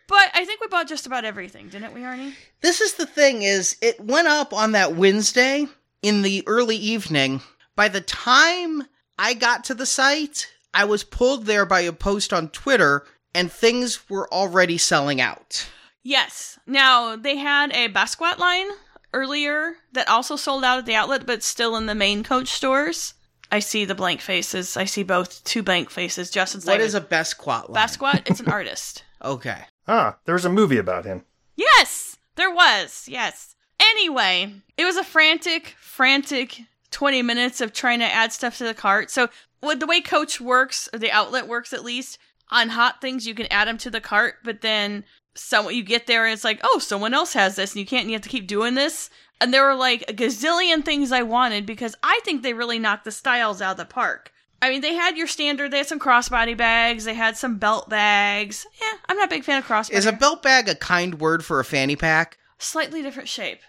[0.07, 2.33] But I think we bought just about everything, didn't we, Arnie?
[2.61, 5.67] This is the thing is it went up on that Wednesday
[6.01, 7.41] in the early evening.
[7.75, 8.83] By the time
[9.17, 13.05] I got to the site, I was pulled there by a post on Twitter
[13.35, 15.67] and things were already selling out.
[16.03, 16.59] Yes.
[16.67, 18.67] Now, they had a Basquiat line
[19.13, 23.13] earlier that also sold out at the outlet, but still in the main coach stores.
[23.51, 24.75] I see the blank faces.
[24.75, 26.31] I see both two blank faces.
[26.31, 27.87] Justin's What like, is a Basquiat line?
[27.87, 28.29] Basquiat?
[28.29, 29.03] It's an artist.
[29.23, 29.61] Okay.
[29.87, 31.23] Ah, there was a movie about him.
[31.55, 33.07] Yes, there was.
[33.07, 33.55] Yes.
[33.79, 36.61] Anyway, it was a frantic, frantic
[36.91, 39.11] 20 minutes of trying to add stuff to the cart.
[39.11, 39.29] So,
[39.59, 42.17] what the way Coach works, or the outlet works at least,
[42.49, 45.03] on hot things, you can add them to the cart, but then
[45.35, 48.01] someone you get there and it's like, oh, someone else has this, and you can't.
[48.01, 49.09] And you have to keep doing this.
[49.41, 53.05] And there were like a gazillion things I wanted because I think they really knocked
[53.05, 54.31] the styles out of the park.
[54.61, 55.71] I mean, they had your standard.
[55.71, 57.03] They had some crossbody bags.
[57.03, 58.65] They had some belt bags.
[58.81, 59.95] Yeah, I'm not a big fan of crossbody.
[59.95, 62.37] Is a belt bag a kind word for a fanny pack?
[62.63, 63.59] slightly different shape.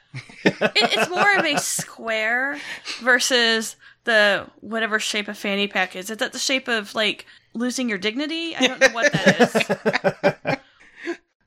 [0.44, 2.58] it, it's more of a square
[3.00, 6.10] versus the whatever shape a fanny pack is.
[6.10, 8.54] Is that the shape of like losing your dignity?
[8.56, 10.58] I don't know what that is.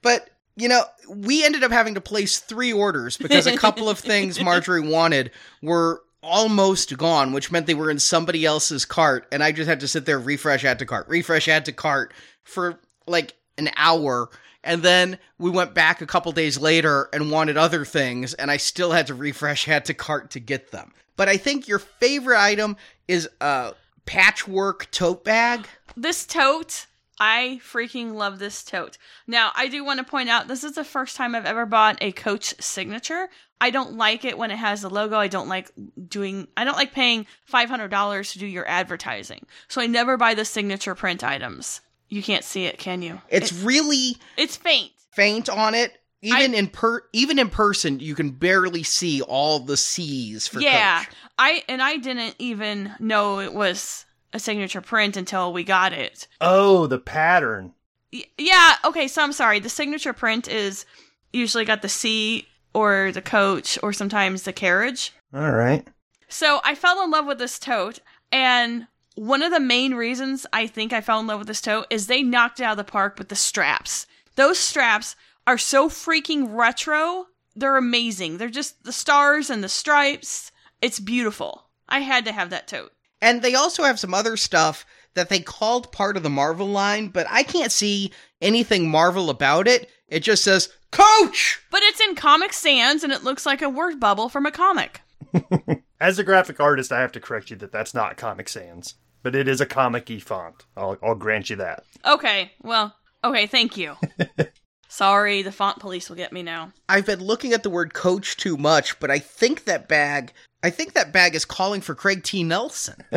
[0.02, 4.00] But, you know, we ended up having to place three orders because a couple of
[4.00, 5.32] things Marjorie wanted
[5.62, 9.28] were almost gone, which meant they were in somebody else's cart.
[9.32, 12.14] And I just had to sit there, refresh, add to cart, refresh, add to cart
[12.44, 14.30] for like an hour.
[14.64, 18.58] And then we went back a couple days later and wanted other things, and I
[18.58, 20.94] still had to refresh, add to cart to get them.
[21.16, 22.78] But I think your favorite item
[23.08, 23.74] is a
[24.08, 25.68] patchwork tote bag.
[25.96, 26.88] This tote,
[27.20, 28.98] I freaking love this tote.
[29.28, 31.98] Now, I do want to point out this is the first time I've ever bought
[32.02, 33.30] a Coach signature.
[33.60, 35.18] I don't like it when it has the logo.
[35.18, 35.72] I don't like
[36.08, 39.46] doing I don't like paying $500 to do your advertising.
[39.68, 41.82] So I never buy the signature print items.
[42.08, 43.20] You can't see it, can you?
[43.30, 44.92] It's really It's faint.
[45.12, 45.98] faint on it.
[46.22, 50.60] Even I- in per even in person, you can barely see all the C's for
[50.60, 51.16] yeah, Coach.
[51.38, 56.28] I and I didn't even know it was a signature print until we got it.
[56.42, 57.74] Oh, the pattern.
[58.12, 59.60] Y- yeah, okay, so I'm sorry.
[59.60, 60.86] The signature print is
[61.34, 65.14] usually got the C or the coach or sometimes the carriage.
[65.34, 65.88] All right.
[66.30, 68.00] So I fell in love with this tote,
[68.32, 71.86] and one of the main reasons I think I fell in love with this tote
[71.90, 74.08] is they knocked it out of the park with the straps.
[74.36, 75.16] Those straps
[75.48, 77.26] are so freaking retro.
[77.56, 78.38] They're amazing.
[78.38, 80.52] They're just the stars and the stripes.
[80.82, 81.70] It's beautiful.
[81.90, 82.92] I had to have that tote.
[83.22, 84.86] And they also have some other stuff
[85.16, 89.68] that they called part of the Marvel line, but I can't see anything Marvel about
[89.68, 89.90] it.
[90.08, 91.60] It just says Coach.
[91.72, 95.02] But it's in Comic Sans and it looks like a word bubble from a comic.
[96.00, 98.94] As a graphic artist, I have to correct you that that's not Comic Sans,
[99.24, 100.66] but it is a comic-y font.
[100.76, 101.84] I'll, I'll grant you that.
[102.06, 103.96] Okay, well, okay, thank you.
[104.88, 106.72] Sorry, the font police will get me now.
[106.88, 110.34] I've been looking at the word Coach too much, but I think that bag.
[110.64, 112.44] I think that bag is calling for Craig T.
[112.44, 112.96] Nelson.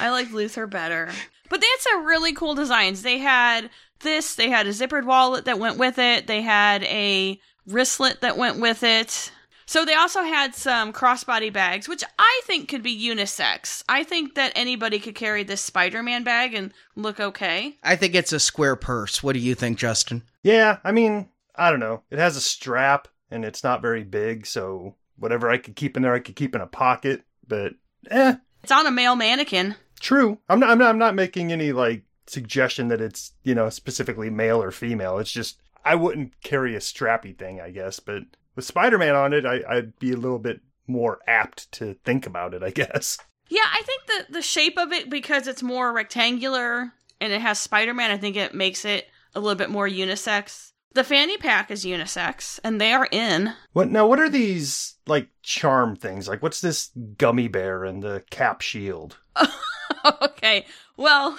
[0.00, 1.10] I like Luther better.
[1.48, 3.02] But they had some really cool designs.
[3.02, 7.38] They had this, they had a zippered wallet that went with it, they had a
[7.66, 9.32] wristlet that went with it.
[9.66, 13.82] So they also had some crossbody bags, which I think could be unisex.
[13.88, 17.76] I think that anybody could carry this Spider-Man bag and look okay.
[17.82, 19.22] I think it's a square purse.
[19.22, 20.22] What do you think, Justin?
[20.42, 22.02] Yeah, I mean, I don't know.
[22.10, 26.02] It has a strap and it's not very big, so whatever I could keep in
[26.02, 27.22] there, I could keep in a pocket.
[27.46, 27.74] But
[28.10, 29.76] eh, It's on a male mannequin.
[30.00, 30.38] true.
[30.48, 30.70] I'm not.
[30.70, 30.88] I'm not.
[30.90, 35.18] I'm not making any like suggestion that it's you know specifically male or female.
[35.18, 38.00] It's just I wouldn't carry a strappy thing, I guess.
[38.00, 38.24] But
[38.54, 42.54] with Spider-Man on it, I, I'd be a little bit more apt to think about
[42.54, 43.18] it, I guess.
[43.48, 47.58] Yeah, I think the the shape of it because it's more rectangular and it has
[47.58, 50.72] Spider-Man, I think it makes it a little bit more unisex.
[50.94, 53.54] The fanny pack is unisex and they are in.
[53.72, 54.06] What now?
[54.06, 56.28] What are these like charm things?
[56.28, 59.18] Like what's this gummy bear and the cap shield?
[60.22, 60.66] okay.
[60.96, 61.38] Well,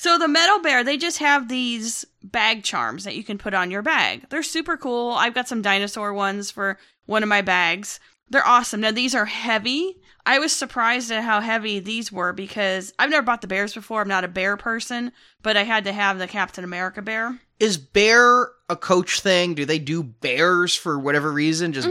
[0.02, 3.70] so the metal bear, they just have these bag charms that you can put on
[3.70, 4.28] your bag.
[4.30, 5.12] They're super cool.
[5.12, 6.76] I've got some dinosaur ones for
[7.06, 8.00] one of my bags.
[8.28, 8.80] They're awesome.
[8.80, 10.00] Now these are heavy.
[10.26, 14.00] I was surprised at how heavy these were because I've never bought the bears before.
[14.00, 17.38] I'm not a bear person, but I had to have the Captain America bear.
[17.60, 19.54] Is bear a coach thing?
[19.54, 21.72] Do they do bears for whatever reason?
[21.72, 21.88] Just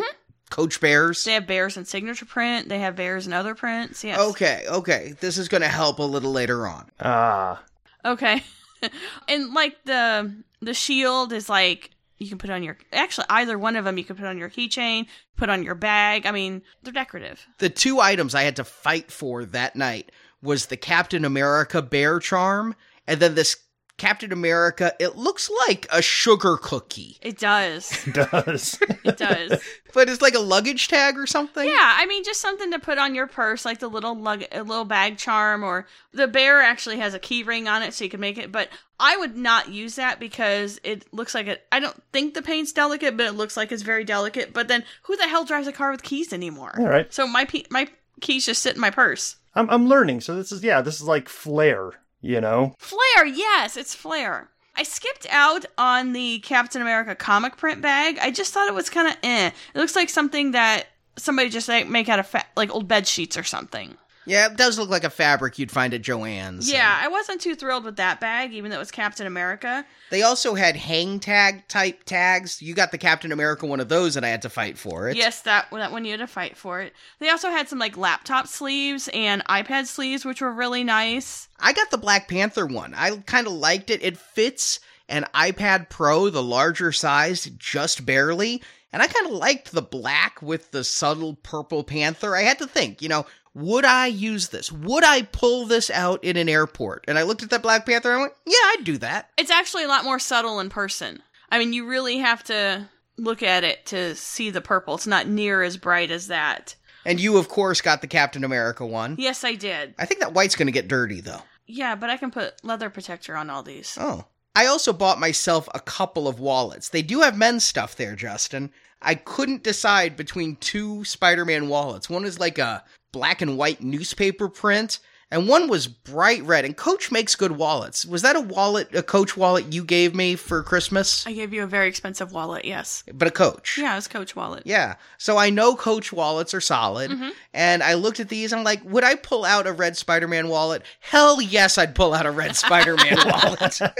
[0.49, 1.24] coach bears?
[1.24, 2.68] They have bears in signature print.
[2.68, 4.03] They have bears in other prints.
[4.03, 4.20] Yes.
[4.20, 5.14] Okay, okay.
[5.22, 6.89] This is going to help a little later on.
[6.99, 7.64] Ah,
[8.04, 8.43] Okay.
[9.28, 13.76] and like the the shield is like you can put on your actually either one
[13.76, 16.26] of them you can put on your keychain, put on your bag.
[16.26, 17.45] I mean, they're decorative.
[17.58, 22.20] The two items I had to fight for that night was the Captain America bear
[22.20, 22.76] charm
[23.08, 23.58] and then this
[24.02, 27.91] Captain America, it looks like a sugar cookie, It does.
[28.08, 28.80] it does.
[29.04, 29.62] It does.
[29.93, 31.66] but it's like a luggage tag or something.
[31.68, 34.64] yeah, I mean just something to put on your purse like the little lug a
[34.64, 38.10] little bag charm or the bear actually has a key ring on it so you
[38.10, 41.80] can make it, but I would not use that because it looks like it I
[41.80, 44.52] don't think the paint's delicate, but it looks like it's very delicate.
[44.54, 46.74] But then who the hell drives a car with keys anymore?
[46.80, 47.12] All right.
[47.14, 47.88] So my pe- my
[48.20, 49.38] keys just sit in my purse.
[49.56, 50.22] I'm I'm learning.
[50.22, 51.91] So this is yeah, this is like flair,
[52.22, 52.76] you know.
[52.80, 54.50] Flair, yes, it's Flair.
[54.76, 58.18] I skipped out on the Captain America comic print bag.
[58.22, 59.52] I just thought it was kind of eh.
[59.76, 63.08] It looks like something that somebody just like make out of fa- like old bed
[63.08, 63.98] sheets or something.
[64.26, 66.72] Yeah, it does look like a fabric you'd find at Joann's.
[66.72, 69.86] Yeah, I wasn't too thrilled with that bag, even though it was Captain America.
[70.12, 72.62] They also had hang tag type tags.
[72.62, 75.18] You got the Captain America one of those, and I had to fight for it.
[75.18, 76.94] Yes, that that one you had to fight for it.
[77.20, 81.48] They also had some like laptop sleeves and iPad sleeves, which were really nice.
[81.60, 82.94] I got the Black Panther one.
[82.96, 84.04] I kind of liked it.
[84.04, 88.62] It fits an iPad Pro, the larger size, just barely.
[88.94, 92.36] And I kind of liked the black with the subtle purple panther.
[92.36, 94.72] I had to think, you know, would I use this?
[94.72, 97.06] Would I pull this out in an airport?
[97.08, 99.30] And I looked at that Black Panther and I went, yeah, I'd do that.
[99.38, 101.22] It's actually a lot more subtle in person.
[101.50, 102.88] I mean, you really have to
[103.18, 104.96] look at it to see the purple.
[104.96, 106.76] It's not near as bright as that.
[107.06, 109.16] And you, of course, got the Captain America one.
[109.18, 109.96] Yes, I did.
[110.00, 111.42] I think that white's going to get dirty, though.
[111.66, 113.98] Yeah, but I can put leather protector on all these.
[114.00, 114.26] Oh.
[114.54, 116.89] I also bought myself a couple of wallets.
[116.89, 118.72] They do have men's stuff there, Justin.
[119.02, 122.10] I couldn't decide between two Spider Man wallets.
[122.10, 124.99] One is like a black and white newspaper print,
[125.32, 126.66] and one was bright red.
[126.66, 128.06] And Coach makes good wallets.
[128.06, 131.26] Was that a wallet, a Coach wallet you gave me for Christmas?
[131.26, 133.04] I gave you a very expensive wallet, yes.
[133.14, 133.78] But a Coach.
[133.78, 134.64] Yeah, it was a Coach wallet.
[134.66, 134.96] Yeah.
[135.18, 137.12] So I know Coach wallets are solid.
[137.12, 137.30] Mm-hmm.
[137.54, 140.28] And I looked at these and I'm like, would I pull out a red Spider
[140.28, 140.84] Man wallet?
[141.00, 143.80] Hell yes, I'd pull out a red Spider Man wallet.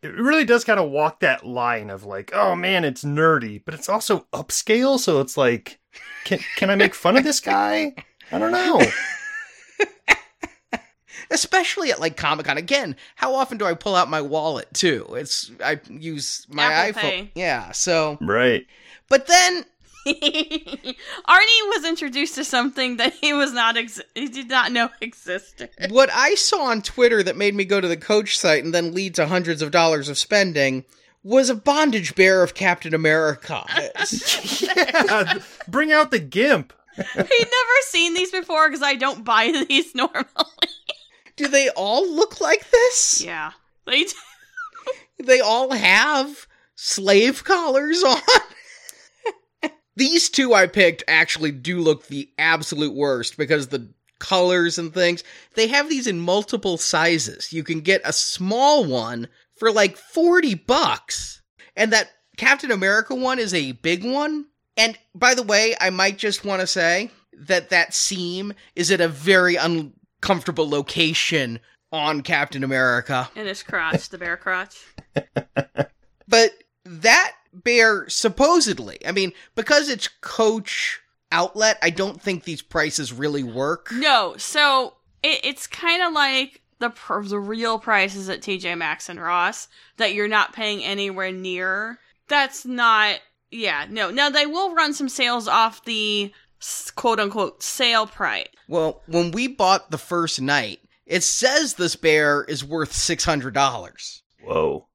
[0.00, 3.74] It really does kind of walk that line of like, oh man, it's nerdy, but
[3.74, 5.80] it's also upscale, so it's like,
[6.24, 7.96] can can I make fun of this guy?
[8.30, 8.80] I don't know.
[11.30, 12.58] especially at like Comic Con.
[12.58, 15.06] Again, how often do I pull out my wallet too?
[15.16, 17.10] It's I use my Apple iPhone.
[17.10, 17.30] Pay.
[17.34, 18.66] Yeah, so right.
[19.08, 19.64] but then
[20.06, 25.70] Arnie was introduced to something that he was not ex- he did not know existed.
[25.90, 28.94] what I saw on Twitter that made me go to the Coach site and then
[28.94, 30.84] lead to hundreds of dollars of spending
[31.24, 33.64] was a bondage bear of Captain America.
[34.60, 35.34] Yeah,
[35.66, 36.72] bring out the gimp.
[36.96, 40.24] He'd never seen these before because I don't buy these normally.
[41.38, 43.22] Do they all look like this?
[43.24, 43.52] yeah,
[43.86, 44.12] they do.
[45.20, 48.20] They all have slave collars on.
[49.96, 53.88] These two I picked actually do look the absolute worst because the
[54.20, 55.24] colors and things,
[55.54, 57.52] they have these in multiple sizes.
[57.52, 59.26] You can get a small one
[59.56, 61.42] for like 40 bucks.
[61.76, 64.46] And that Captain America one is a big one.
[64.76, 69.00] And by the way, I might just want to say that that seam is at
[69.00, 69.58] a very
[70.22, 71.60] uncomfortable location
[71.92, 73.30] on Captain America.
[73.34, 74.76] in his crotch, the bear crotch.
[76.30, 76.52] But
[76.84, 81.00] that bear supposedly, I mean, because it's Coach
[81.32, 83.90] outlet, I don't think these prices really work.
[83.92, 89.08] No, so it, it's kind of like the pr- the real prices at TJ Maxx
[89.08, 91.98] and Ross that you're not paying anywhere near.
[92.28, 94.10] That's not Yeah, no.
[94.10, 96.30] Now they will run some sales off the
[96.94, 98.48] quote unquote sale price.
[98.68, 104.20] Well, when we bought the first night, it says this bear is worth $600.
[104.44, 104.86] Whoa.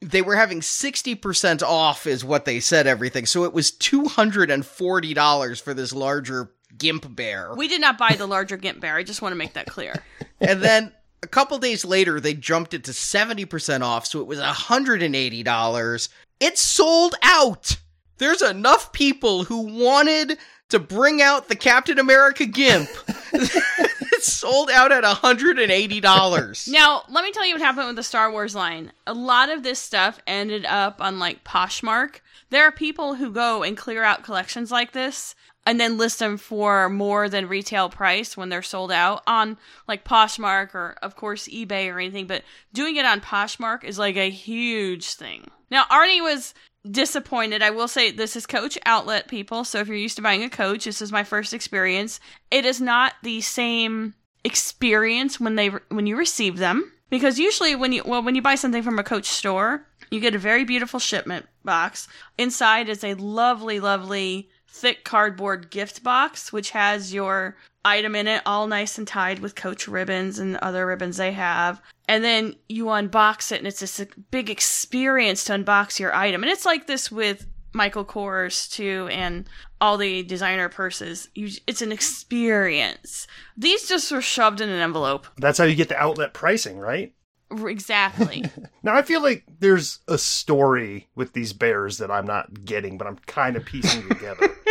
[0.00, 3.24] They were having 60% off, is what they said, everything.
[3.24, 7.54] So it was $240 for this larger gimp bear.
[7.56, 8.96] We did not buy the larger gimp bear.
[8.96, 10.02] I just want to make that clear.
[10.40, 10.92] and then
[11.22, 14.06] a couple days later, they jumped it to 70% off.
[14.06, 16.08] So it was $180.
[16.40, 17.76] It sold out.
[18.18, 20.38] There's enough people who wanted
[20.72, 22.88] to bring out the Captain America GIMP.
[23.32, 26.68] it's sold out at $180.
[26.68, 28.90] Now, let me tell you what happened with the Star Wars line.
[29.06, 32.20] A lot of this stuff ended up on like Poshmark.
[32.48, 35.34] There are people who go and clear out collections like this
[35.66, 40.04] and then list them for more than retail price when they're sold out on like
[40.04, 44.30] Poshmark or of course eBay or anything, but doing it on Poshmark is like a
[44.30, 45.50] huge thing.
[45.70, 46.54] Now, Arnie was
[46.88, 47.62] disappointed.
[47.62, 49.64] I will say this is Coach Outlet people.
[49.64, 52.20] So if you're used to buying a Coach, this is my first experience.
[52.50, 54.14] It is not the same
[54.44, 58.56] experience when they when you receive them because usually when you well when you buy
[58.56, 62.08] something from a Coach store, you get a very beautiful shipment box.
[62.38, 68.42] Inside is a lovely lovely thick cardboard gift box which has your item in it,
[68.46, 71.80] all nice and tied with Coach ribbons and other ribbons they have.
[72.08, 76.42] And then you unbox it, and it's this big experience to unbox your item.
[76.42, 79.48] And it's like this with Michael Kors too, and
[79.80, 81.28] all the designer purses.
[81.34, 83.26] You, it's an experience.
[83.56, 85.26] These just were shoved in an envelope.
[85.38, 87.14] That's how you get the outlet pricing, right?
[87.50, 88.44] Exactly.
[88.82, 93.06] now I feel like there's a story with these bears that I'm not getting, but
[93.06, 94.50] I'm kind of piecing together.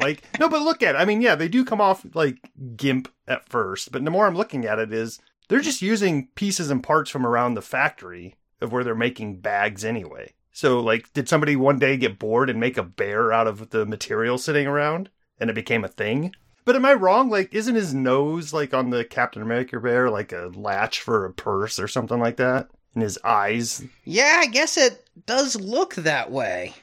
[0.00, 0.98] Like, no, but look at it.
[0.98, 4.36] I mean, yeah, they do come off like GIMP at first, but the more I'm
[4.36, 8.72] looking at it is they're just using pieces and parts from around the factory of
[8.72, 10.32] where they're making bags anyway.
[10.52, 13.86] So, like, did somebody one day get bored and make a bear out of the
[13.86, 16.34] material sitting around and it became a thing?
[16.64, 17.30] But am I wrong?
[17.30, 21.32] Like, isn't his nose, like on the Captain America bear, like a latch for a
[21.32, 22.68] purse or something like that?
[22.94, 23.84] And his eyes?
[24.04, 26.74] Yeah, I guess it does look that way.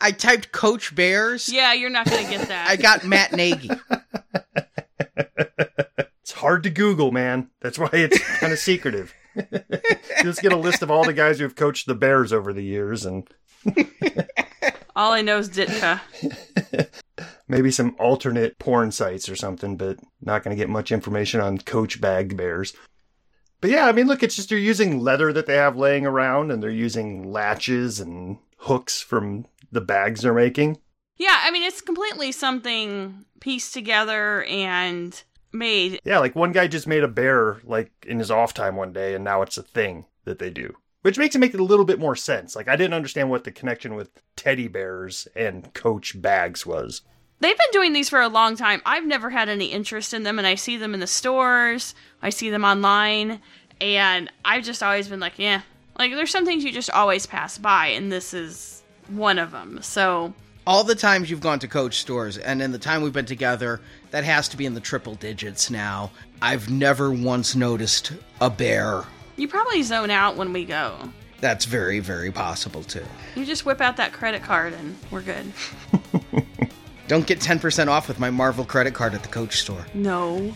[0.00, 1.48] I typed Coach Bears.
[1.48, 2.68] Yeah, you're not going to get that.
[2.68, 3.70] I got Matt Nagy.
[6.20, 7.50] it's hard to Google, man.
[7.60, 9.14] That's why it's kind of secretive.
[10.22, 12.64] Just get a list of all the guys who have coached the Bears over the
[12.64, 13.28] years and.
[14.96, 16.00] all I know is Ditka.
[17.46, 21.58] Maybe some alternate porn sites or something, but not going to get much information on
[21.58, 22.74] coach bagged bears.
[23.60, 26.50] But yeah, I mean, look, it's just they're using leather that they have laying around
[26.50, 30.78] and they're using latches and hooks from the bags they're making.
[31.16, 35.20] Yeah, I mean, it's completely something pieced together and
[35.52, 36.00] made.
[36.04, 39.14] Yeah, like one guy just made a bear like in his off time one day,
[39.14, 40.74] and now it's a thing that they do.
[41.02, 42.54] Which makes it make it a little bit more sense.
[42.54, 47.02] Like I didn't understand what the connection with teddy bears and Coach bags was.
[47.40, 48.80] They've been doing these for a long time.
[48.86, 51.94] I've never had any interest in them, and I see them in the stores.
[52.22, 53.40] I see them online,
[53.80, 55.62] and I've just always been like, yeah.
[55.98, 59.80] Like there's some things you just always pass by, and this is one of them.
[59.82, 60.32] So
[60.66, 63.80] all the times you've gone to coach stores and in the time we've been together,
[64.10, 66.10] that has to be in the triple digits now.
[66.40, 69.04] I've never once noticed a bear.
[69.36, 70.96] You probably zone out when we go.
[71.40, 73.04] That's very, very possible too.
[73.34, 75.52] You just whip out that credit card and we're good.
[77.08, 79.84] Don't get 10% off with my Marvel credit card at the coach store.
[79.92, 80.54] No.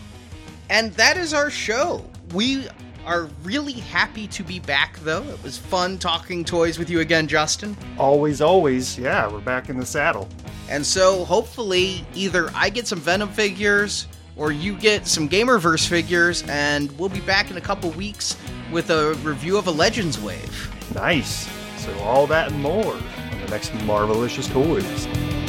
[0.69, 2.05] And that is our show.
[2.33, 2.67] We
[3.07, 5.23] are really happy to be back, though.
[5.23, 7.77] It was fun talking toys with you again, Justin.
[7.97, 8.99] Always, always.
[8.99, 10.27] Yeah, we're back in the saddle.
[10.69, 16.43] And so hopefully, either I get some Venom figures or you get some Gamerverse figures,
[16.43, 18.35] and we'll be back in a couple weeks
[18.71, 20.93] with a review of a Legends Wave.
[20.93, 21.49] Nice.
[21.77, 25.46] So, all that and more on the next Marvelicious Toys.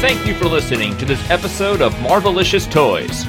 [0.00, 3.24] Thank you for listening to this episode of Marvelicious Toys.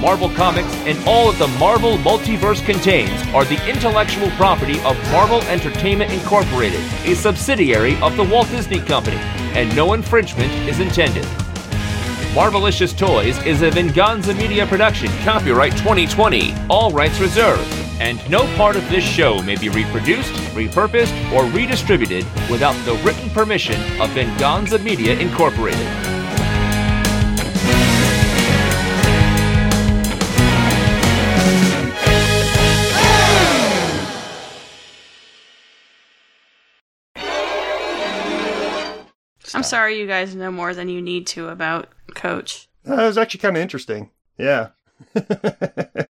[0.00, 5.40] Marvel Comics and all that the Marvel multiverse contains are the intellectual property of Marvel
[5.42, 9.16] Entertainment Incorporated, a subsidiary of the Walt Disney Company,
[9.56, 11.24] and no infringement is intended.
[12.34, 18.76] Marvelicious Toys is a Venganza Media production, copyright 2020, all rights reserved, and no part
[18.76, 24.78] of this show may be reproduced, repurposed, or redistributed without the written permission of Venganza
[24.78, 25.86] Media Incorporated.
[39.54, 42.68] I'm sorry you guys know more than you need to about Coach.
[42.84, 44.10] That was actually kind of interesting.
[44.36, 44.68] Yeah.